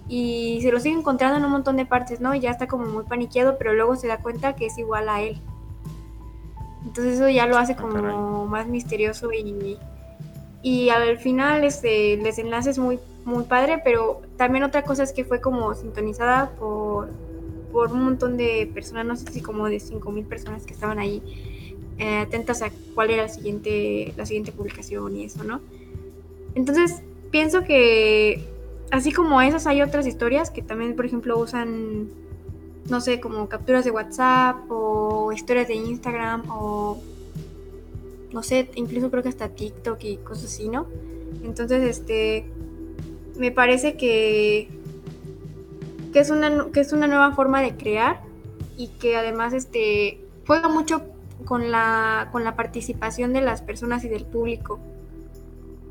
[0.07, 2.33] y se lo sigue encontrando en un montón de partes, ¿no?
[2.33, 5.21] Y ya está como muy paniqueado, pero luego se da cuenta que es igual a
[5.21, 5.39] él.
[6.83, 9.77] Entonces eso ya lo hace ah, como más misterioso y,
[10.63, 15.13] y al final este, el desenlace es muy, muy padre, pero también otra cosa es
[15.13, 17.09] que fue como sintonizada por,
[17.71, 21.21] por un montón de personas, no sé si como de 5.000 personas que estaban ahí
[21.97, 25.61] eh, atentas a cuál era la siguiente, la siguiente publicación y eso, ¿no?
[26.55, 27.01] Entonces
[27.31, 28.43] pienso que
[28.91, 32.09] así como esas hay otras historias que también, por ejemplo, usan,
[32.89, 36.97] no sé, como capturas de WhatsApp o historias de Instagram o,
[38.31, 40.87] no sé, incluso creo que hasta TikTok y cosas así, ¿no?
[41.43, 42.45] Entonces, este,
[43.37, 44.69] me parece que,
[46.11, 48.21] que, es, una, que es una nueva forma de crear
[48.77, 51.03] y que además, este, juega mucho
[51.45, 54.79] con la, con la participación de las personas y del público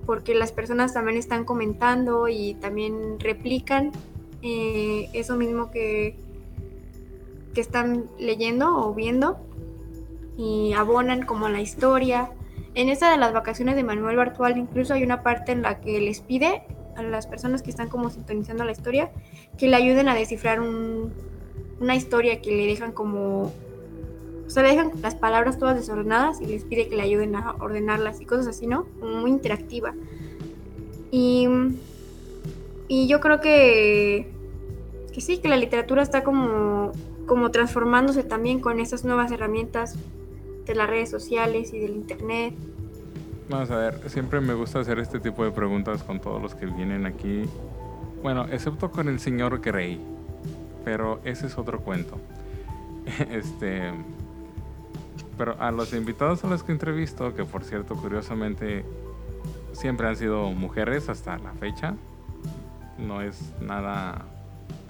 [0.08, 3.92] porque las personas también están comentando y también replican
[4.40, 6.16] eh, eso mismo que,
[7.52, 9.36] que están leyendo o viendo
[10.38, 12.30] y abonan como la historia.
[12.74, 16.00] En esta de las vacaciones de Manuel Bartual incluso hay una parte en la que
[16.00, 16.62] les pide
[16.98, 19.10] a las personas que están como sintonizando la historia
[19.56, 23.52] que le ayuden a descifrar una historia que le dejan como
[24.48, 27.54] o sea, le dejan las palabras todas desordenadas y les pide que le ayuden a
[27.60, 28.86] ordenarlas y cosas así, ¿no?
[29.02, 29.92] Muy interactiva.
[31.10, 31.46] Y,
[32.88, 34.26] y yo creo que,
[35.12, 36.92] que sí, que la literatura está como,
[37.26, 39.96] como transformándose también con esas nuevas herramientas
[40.64, 42.54] de las redes sociales y del internet.
[43.48, 46.66] Vamos a ver, siempre me gusta hacer este tipo de preguntas con todos los que
[46.66, 47.44] vienen aquí.
[48.22, 49.98] Bueno, excepto con el señor Grey,
[50.84, 52.18] pero ese es otro cuento.
[53.30, 53.90] Este,
[55.38, 58.84] pero a los invitados a los que entrevisto, que por cierto, curiosamente,
[59.72, 61.94] siempre han sido mujeres hasta la fecha.
[62.98, 64.26] No es nada,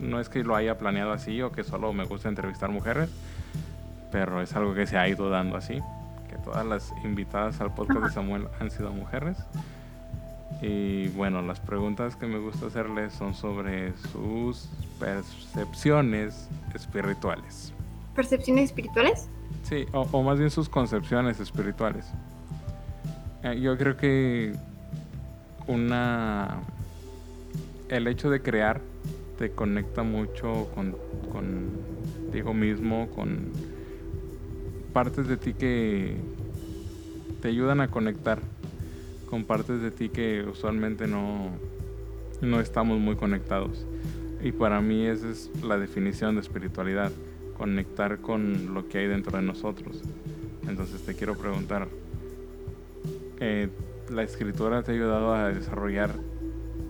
[0.01, 3.09] no es que lo haya planeado así o que solo me gusta entrevistar mujeres,
[4.11, 5.81] pero es algo que se ha ido dando así,
[6.39, 9.39] que todas las invitadas al podcast de Samuel han sido mujeres.
[10.61, 14.68] Y bueno, las preguntas que me gusta hacerles son sobre sus
[14.99, 17.72] percepciones espirituales.
[18.14, 19.28] ¿Percepciones espirituales?
[19.62, 22.07] Sí, o, más bien sus concepciones espirituales.
[23.45, 24.55] Eh, yo creo que
[25.66, 26.61] una
[27.89, 28.80] el hecho de crear
[29.39, 30.97] te conecta mucho con,
[31.32, 33.53] contigo mismo, con
[34.99, 36.16] partes de ti que
[37.40, 38.40] te ayudan a conectar
[39.30, 41.51] con partes de ti que usualmente no,
[42.40, 43.86] no estamos muy conectados.
[44.42, 47.12] Y para mí esa es la definición de espiritualidad
[47.57, 50.03] conectar con lo que hay dentro de nosotros.
[50.66, 51.86] Entonces te quiero preguntar,
[53.38, 53.68] eh,
[54.11, 56.11] ¿la escritura te ha ayudado a desarrollar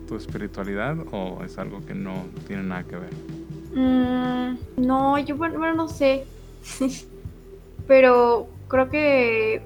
[0.07, 3.13] tu espiritualidad o es algo que no tiene nada que ver?
[3.75, 6.25] Mm, no, yo bueno, no sé,
[7.89, 9.61] pero creo que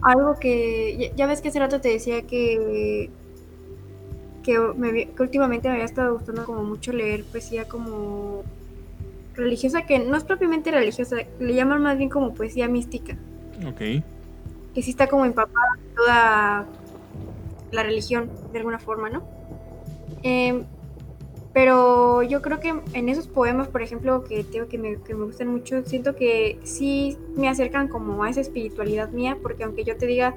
[0.00, 3.10] algo que ya, ves que hace rato te decía que
[4.44, 8.44] que, me, que últimamente me había estado gustando como mucho leer poesía como
[9.34, 13.18] religiosa que no es propiamente religiosa, le llaman más bien como poesía mística.
[13.66, 13.78] Ok.
[14.72, 16.66] Que sí está como empapada toda
[17.72, 19.22] la religión, de alguna forma, ¿no?
[20.22, 20.64] Em,
[21.52, 25.24] pero yo creo que en esos poemas, por ejemplo, que tengo que me, que me
[25.24, 29.96] gustan mucho, siento que sí me acercan como a esa espiritualidad mía, porque aunque yo
[29.96, 30.34] te diga,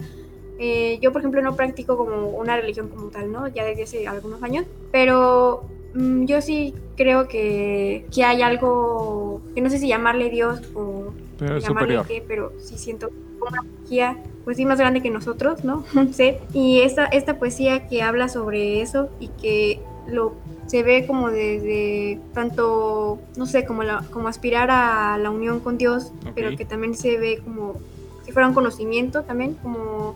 [0.59, 3.47] eh, yo por ejemplo no practico como una religión como tal, ¿no?
[3.47, 9.61] Ya desde hace algunos años, pero Mm, yo sí creo que, que, hay algo, que
[9.61, 11.13] no sé si llamarle Dios o
[11.59, 15.83] llamarle qué, pero sí siento una energía, pues sí, más grande que nosotros, ¿no?
[16.11, 20.33] sé Y esta, esta poesía que habla sobre eso y que lo
[20.67, 25.77] se ve como desde tanto, no sé, como, la, como aspirar a la unión con
[25.77, 27.75] Dios, pero que también se ve como
[28.25, 30.15] si fuera un conocimiento también, como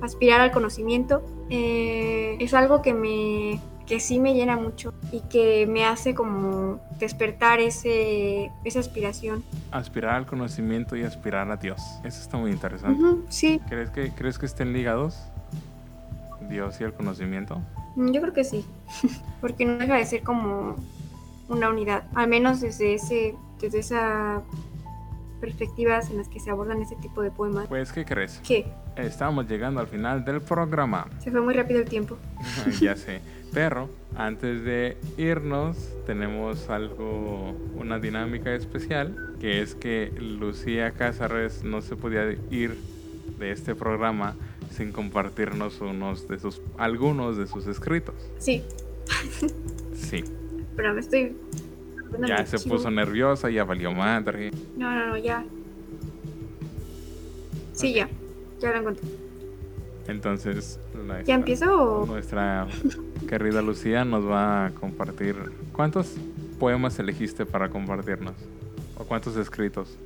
[0.00, 1.22] aspirar al conocimiento.
[1.50, 6.80] Eh, es algo que me, que sí me llena mucho y que me hace como
[6.98, 9.44] despertar ese, esa aspiración.
[9.70, 11.80] Aspirar al conocimiento y aspirar a Dios.
[12.04, 13.02] Eso está muy interesante.
[13.28, 13.60] sí.
[13.68, 15.18] ¿Crees que, ¿Crees que estén ligados
[16.48, 17.60] Dios y el conocimiento?
[17.96, 18.64] Mm, Yo creo que sí,
[19.40, 20.76] porque no deja de ser como
[21.48, 24.42] una unidad, al menos desde ese, desde esa
[25.40, 27.68] perspectivas en las que se abordan ese tipo de poemas.
[27.68, 28.40] Pues, ¿qué crees?
[28.46, 28.66] Que
[28.96, 31.06] Estamos llegando al final del programa.
[31.18, 32.16] se fue muy rápido el tiempo.
[32.80, 33.20] ya sé.
[33.52, 35.76] Pero antes de irnos,
[36.06, 42.76] tenemos algo, una dinámica especial, que es que Lucía Cázares no se podía ir
[43.38, 44.34] de este programa
[44.76, 48.14] sin compartirnos unos de sus, algunos de sus escritos.
[48.38, 48.62] Sí,
[49.94, 50.22] Sí.
[50.76, 51.34] pero me estoy.
[52.26, 54.50] Ya se puso nerviosa, ya valió madre.
[54.76, 55.44] No, no, no, ya.
[57.72, 58.08] Sí, ya.
[58.60, 59.06] Ya lo encontré.
[60.08, 62.04] Entonces, nuestra- ¿Ya empiezo?
[62.06, 62.68] Nuestra
[63.28, 65.36] querida Lucía nos va a compartir.
[65.72, 66.14] ¿Cuántos
[66.60, 68.34] poemas elegiste para compartirnos?
[68.96, 69.96] ¿O cuántos escritos?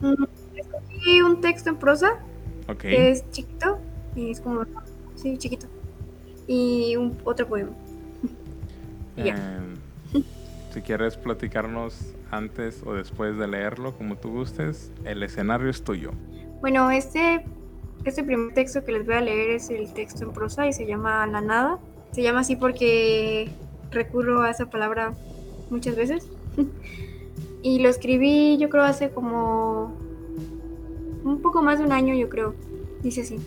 [0.00, 0.24] Mm,
[0.56, 2.20] Escogí un texto en prosa
[2.68, 2.78] Ok.
[2.80, 3.78] que es chiquito.
[4.20, 4.64] Y es como.
[5.14, 5.66] Sí, chiquito.
[6.46, 7.70] Y un, otro poema.
[9.16, 9.60] Eh,
[10.72, 16.12] si quieres platicarnos antes o después de leerlo, como tú gustes, el escenario es tuyo.
[16.62, 17.44] Bueno, este,
[18.04, 20.86] este primer texto que les voy a leer es el texto en prosa y se
[20.86, 21.78] llama La Nada.
[22.12, 23.50] Se llama así porque
[23.90, 25.12] recurro a esa palabra
[25.68, 26.26] muchas veces.
[27.62, 29.92] y lo escribí yo creo hace como
[31.24, 32.54] un poco más de un año, yo creo.
[33.02, 33.38] Dice así.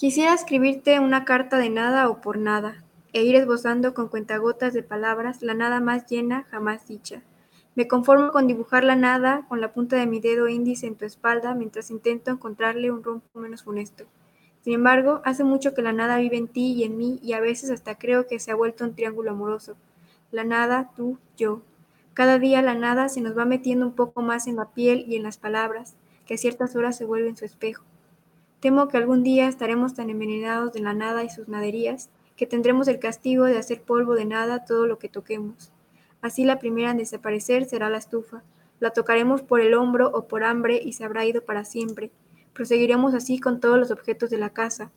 [0.00, 2.82] Quisiera escribirte una carta de nada o por nada,
[3.12, 7.20] e ir esbozando con cuentagotas de palabras la nada más llena jamás dicha.
[7.74, 11.04] Me conformo con dibujar la nada con la punta de mi dedo índice en tu
[11.04, 14.06] espalda mientras intento encontrarle un rumbo menos funesto.
[14.62, 17.40] Sin embargo, hace mucho que la nada vive en ti y en mí y a
[17.40, 19.76] veces hasta creo que se ha vuelto un triángulo amoroso.
[20.30, 21.60] La nada, tú, yo.
[22.14, 25.16] Cada día la nada se nos va metiendo un poco más en la piel y
[25.16, 25.94] en las palabras,
[26.24, 27.84] que a ciertas horas se vuelven su espejo.
[28.60, 32.88] Temo que algún día estaremos tan envenenados de la nada y sus naderías que tendremos
[32.88, 35.72] el castigo de hacer polvo de nada todo lo que toquemos.
[36.20, 38.42] Así la primera en desaparecer será la estufa.
[38.78, 42.10] La tocaremos por el hombro o por hambre y se habrá ido para siempre.
[42.52, 44.90] Proseguiremos así con todos los objetos de la casa.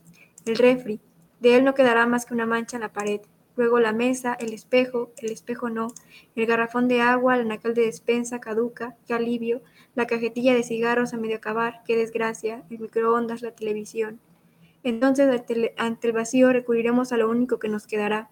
[0.44, 1.00] El refri.
[1.40, 3.20] De él no quedará más que una mancha en la pared.
[3.56, 5.88] Luego la mesa, el espejo, el espejo no,
[6.34, 9.62] el garrafón de agua, el anacal de despensa caduca, qué alivio,
[9.94, 14.20] la cajetilla de cigarros a medio acabar, qué desgracia, el microondas, la televisión.
[14.82, 15.28] Entonces
[15.76, 18.30] ante el, vacío recurriremos a lo único que nos quedará,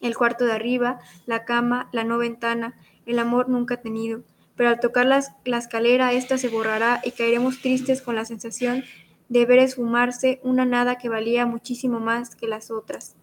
[0.00, 2.74] el cuarto de arriba, la cama, la no ventana,
[3.06, 4.22] el amor nunca tenido.
[4.56, 8.84] Pero al tocar las, la escalera, ésta se borrará y caeremos tristes con la sensación
[9.28, 13.16] de ver esfumarse una nada que valía muchísimo más que las otras.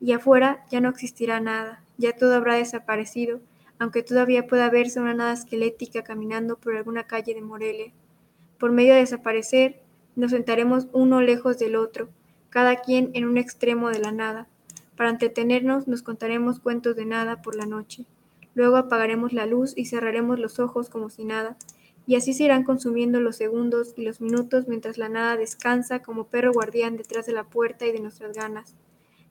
[0.00, 3.40] Y afuera ya no existirá nada, ya todo habrá desaparecido,
[3.80, 7.92] aunque todavía pueda verse una nada esquelética caminando por alguna calle de Morelia.
[8.58, 9.80] Por medio de desaparecer,
[10.16, 12.10] nos sentaremos uno lejos del otro,
[12.50, 14.48] cada quien en un extremo de la nada.
[14.96, 18.04] Para entretenernos nos contaremos cuentos de nada por la noche.
[18.54, 21.56] Luego apagaremos la luz y cerraremos los ojos como si nada.
[22.06, 26.24] Y así se irán consumiendo los segundos y los minutos mientras la nada descansa como
[26.24, 28.74] perro guardián detrás de la puerta y de nuestras ganas.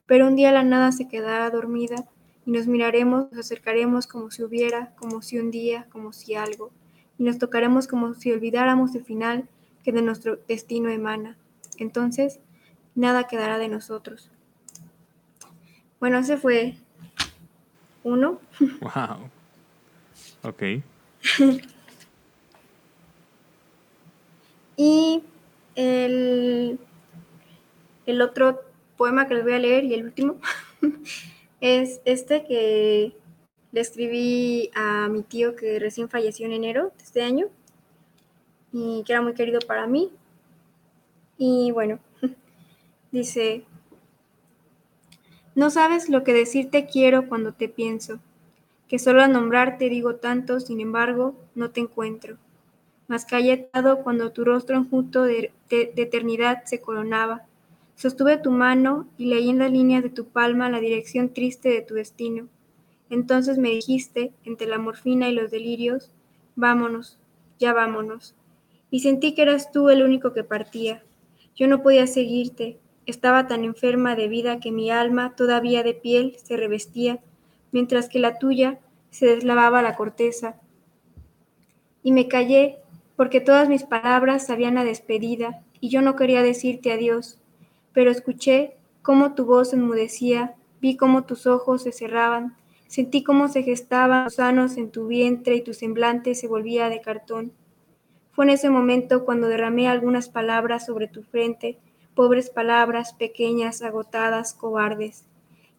[0.08, 2.10] Pero un día la nada se quedará dormida
[2.50, 6.72] y nos miraremos, nos acercaremos como si hubiera, como si un día, como si algo.
[7.20, 9.48] Y nos tocaremos como si olvidáramos el final
[9.84, 11.38] que de nuestro destino emana.
[11.78, 12.40] Entonces,
[12.96, 14.32] nada quedará de nosotros.
[16.00, 16.76] Bueno, ese fue
[18.04, 18.40] uno.
[18.82, 19.30] Wow.
[20.42, 20.64] Ok.
[24.76, 25.22] Y
[25.76, 26.80] el,
[28.06, 28.62] el otro
[28.98, 30.38] poema que les voy a leer y el último
[31.62, 33.16] es este que
[33.72, 37.48] le escribí a mi tío que recién falleció en enero de este año
[38.72, 40.12] y que era muy querido para mí.
[41.38, 42.00] Y bueno,
[43.12, 43.64] dice,
[45.56, 48.20] no sabes lo que decirte quiero cuando te pienso,
[48.88, 52.38] que solo al nombrarte digo tanto, sin embargo, no te encuentro.
[53.08, 57.49] Mas calletado cuando tu rostro enjuto de eternidad se coronaba,
[58.00, 61.82] sostuve tu mano y leí en las líneas de tu palma la dirección triste de
[61.82, 62.48] tu destino.
[63.10, 66.10] Entonces me dijiste, entre la morfina y los delirios,
[66.56, 67.20] vámonos,
[67.60, 68.36] ya vámonos.
[68.90, 71.04] Y sentí que eras tú el único que partía.
[71.58, 76.38] Yo no podía seguirte, estaba tan enferma de vida que mi alma, todavía de piel,
[76.42, 77.20] se revestía,
[77.74, 78.80] mientras que la tuya
[79.10, 80.56] se deslavaba la corteza.
[82.02, 82.78] Y me callé,
[83.18, 87.39] porque todas mis palabras sabían a despedida, y yo no quería decirte adiós,
[88.00, 92.56] pero escuché cómo tu voz enmudecía, vi cómo tus ojos se cerraban,
[92.88, 97.02] sentí cómo se gestaban los sanos en tu vientre y tu semblante se volvía de
[97.02, 97.52] cartón.
[98.32, 101.78] Fue en ese momento cuando derramé algunas palabras sobre tu frente,
[102.16, 105.26] pobres palabras, pequeñas, agotadas, cobardes.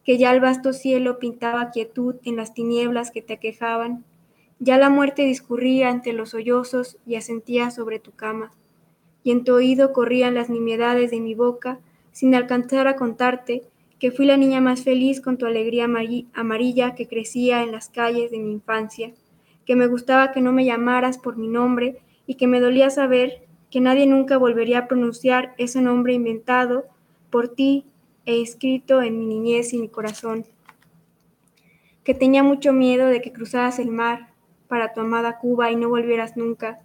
[0.05, 4.05] que ya el vasto cielo pintaba quietud en las tinieblas que te aquejaban,
[4.59, 8.53] ya la muerte discurría entre los sollozos y asentía sobre tu cama,
[9.23, 11.81] y en tu oído corrían las nimiedades de mi boca,
[12.13, 13.63] sin alcanzar a contarte
[13.99, 15.87] que fui la niña más feliz con tu alegría
[16.33, 19.13] amarilla que crecía en las calles de mi infancia,
[19.67, 23.47] que me gustaba que no me llamaras por mi nombre y que me dolía saber
[23.71, 26.87] que nadie nunca volvería a pronunciar ese nombre inventado
[27.31, 27.85] por ti
[28.25, 30.47] e escrito en mi niñez y mi corazón,
[32.03, 34.31] que tenía mucho miedo de que cruzaras el mar
[34.67, 36.81] para tu amada Cuba y no volvieras nunca.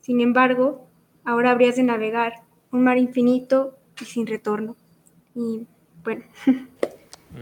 [0.00, 0.86] Sin embargo,
[1.24, 2.42] ahora habrías de navegar
[2.72, 4.76] un mar infinito y sin retorno.
[5.34, 5.66] Y
[6.04, 6.24] bueno,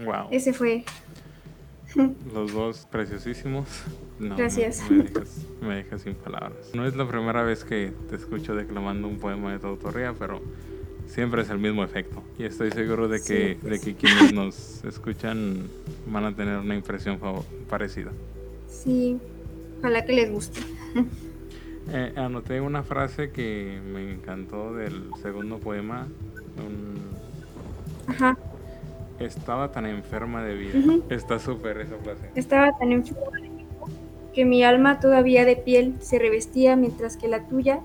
[0.05, 0.27] wow.
[0.31, 0.83] ese fue.
[2.33, 3.65] Los dos preciosísimos.
[4.19, 4.89] Gracias.
[4.89, 6.71] Me, dejas, me, dejas, sin palabras.
[6.73, 10.41] No es la primera vez que te escucho declamando un poema de tu autoría, pero
[11.07, 12.21] siempre es el mismo efecto.
[12.37, 15.67] Y estoy seguro de que, de pues que quienes nos escuchan
[16.07, 17.19] van a tener una impresión
[17.69, 18.11] parecida.
[18.67, 19.17] Sí,
[19.79, 20.61] ojalá que les guste.
[21.91, 26.07] Eh, anoté una frase que me encantó del segundo poema.
[28.07, 28.37] Ajá.
[29.19, 30.95] Estaba tan enferma de vida.
[31.09, 32.31] Está súper esa frase.
[32.35, 33.59] Estaba tan enferma de vida
[34.33, 37.81] que mi alma todavía de piel se revestía mientras que la tuya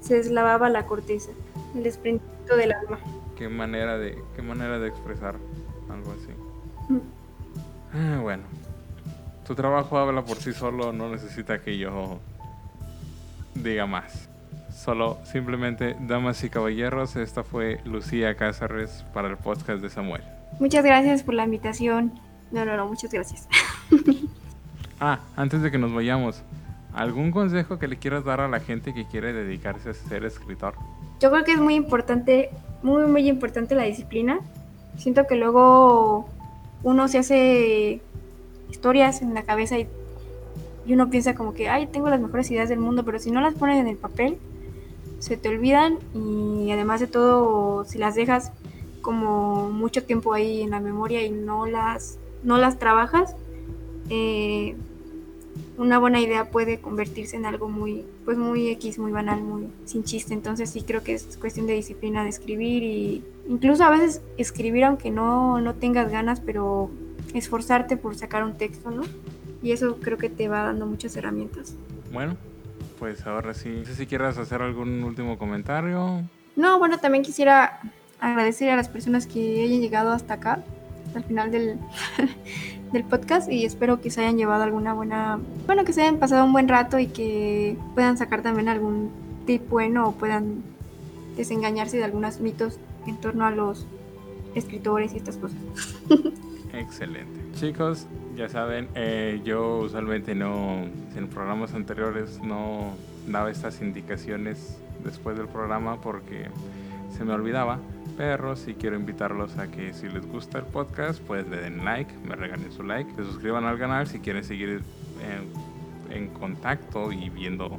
[0.00, 1.30] se deslavaba la corteza,
[1.74, 2.98] el desprendimiento del alma.
[3.36, 5.36] Qué manera de, qué manera de expresar
[5.90, 6.32] algo así.
[7.92, 8.44] Ah, bueno,
[9.46, 12.20] tu trabajo habla por sí solo, no necesita que yo
[13.54, 14.27] diga más.
[14.78, 20.22] Solo, simplemente, damas y caballeros, esta fue Lucía Cázares para el podcast de Samuel.
[20.60, 22.12] Muchas gracias por la invitación.
[22.52, 23.48] No, no, no, muchas gracias.
[25.00, 26.44] ah, antes de que nos vayamos,
[26.94, 30.74] ¿algún consejo que le quieras dar a la gente que quiere dedicarse a ser escritor?
[31.18, 32.50] Yo creo que es muy importante,
[32.84, 34.38] muy, muy importante la disciplina.
[34.96, 36.28] Siento que luego
[36.84, 38.00] uno se hace
[38.70, 39.88] historias en la cabeza y
[40.88, 43.42] y uno piensa como que, ay, tengo las mejores ideas del mundo, pero si no
[43.42, 44.38] las pones en el papel,
[45.18, 48.52] se te olvidan y además de todo, si las dejas
[49.00, 53.34] como mucho tiempo ahí en la memoria y no las, no las trabajas,
[54.10, 54.76] eh,
[55.76, 60.02] una buena idea puede convertirse en algo muy, pues muy X, muy banal, muy sin
[60.04, 60.34] chiste.
[60.34, 64.84] Entonces sí creo que es cuestión de disciplina de escribir y incluso a veces escribir
[64.84, 66.90] aunque no, no tengas ganas, pero
[67.34, 69.02] esforzarte por sacar un texto, ¿no?
[69.62, 71.74] y eso creo que te va dando muchas herramientas.
[72.12, 72.36] Bueno,
[72.98, 76.22] pues ahora sí, no sé si quieras hacer algún último comentario.
[76.56, 77.80] No, bueno, también quisiera
[78.20, 80.64] agradecer a las personas que hayan llegado hasta acá,
[81.06, 81.78] hasta el final del,
[82.92, 86.44] del podcast y espero que se hayan llevado alguna buena, bueno, que se hayan pasado
[86.44, 89.10] un buen rato y que puedan sacar también algún
[89.46, 90.62] tip bueno o puedan
[91.36, 93.86] desengañarse de algunos mitos en torno a los
[94.54, 95.58] escritores y estas cosas.
[96.72, 97.40] Excelente.
[97.54, 98.06] Chicos,
[98.38, 100.84] ya saben, eh, yo usualmente no,
[101.16, 102.94] en programas anteriores no
[103.26, 106.46] daba estas indicaciones después del programa porque
[107.10, 107.80] se me olvidaba.
[108.16, 112.12] Pero sí quiero invitarlos a que si les gusta el podcast, pues le den like,
[112.26, 114.82] me regalen su like, se suscriban al canal si quieren seguir
[116.10, 117.76] en, en contacto y viendo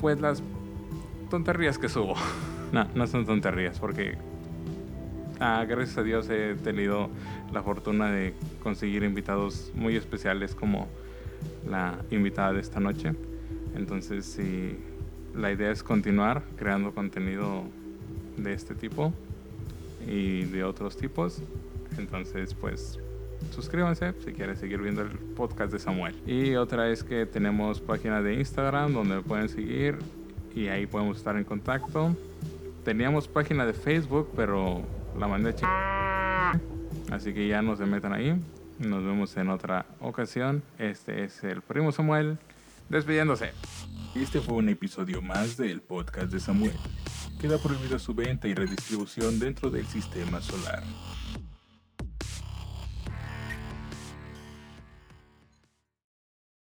[0.00, 0.42] pues las
[1.30, 2.14] tonterías que subo.
[2.72, 4.18] no, no son tonterías porque
[5.40, 7.10] Ah, gracias a Dios he tenido
[7.52, 10.88] la fortuna de conseguir invitados muy especiales como
[11.68, 13.12] la invitada de esta noche.
[13.74, 14.76] Entonces, si
[15.34, 17.64] la idea es continuar creando contenido
[18.36, 19.12] de este tipo
[20.06, 21.42] y de otros tipos,
[21.98, 22.98] entonces pues
[23.50, 26.14] suscríbanse si quieren seguir viendo el podcast de Samuel.
[26.26, 29.98] Y otra es que tenemos página de Instagram donde pueden seguir
[30.54, 32.14] y ahí podemos estar en contacto.
[32.84, 34.82] Teníamos página de Facebook, pero
[35.18, 35.54] la mandé
[37.10, 38.40] Así que ya no se metan ahí.
[38.78, 40.62] Nos vemos en otra ocasión.
[40.78, 42.38] Este es el primo Samuel
[42.88, 43.52] despidiéndose.
[44.14, 46.76] Este fue un episodio más del podcast de Samuel.
[47.40, 50.82] Queda prohibida su venta y redistribución dentro del sistema solar.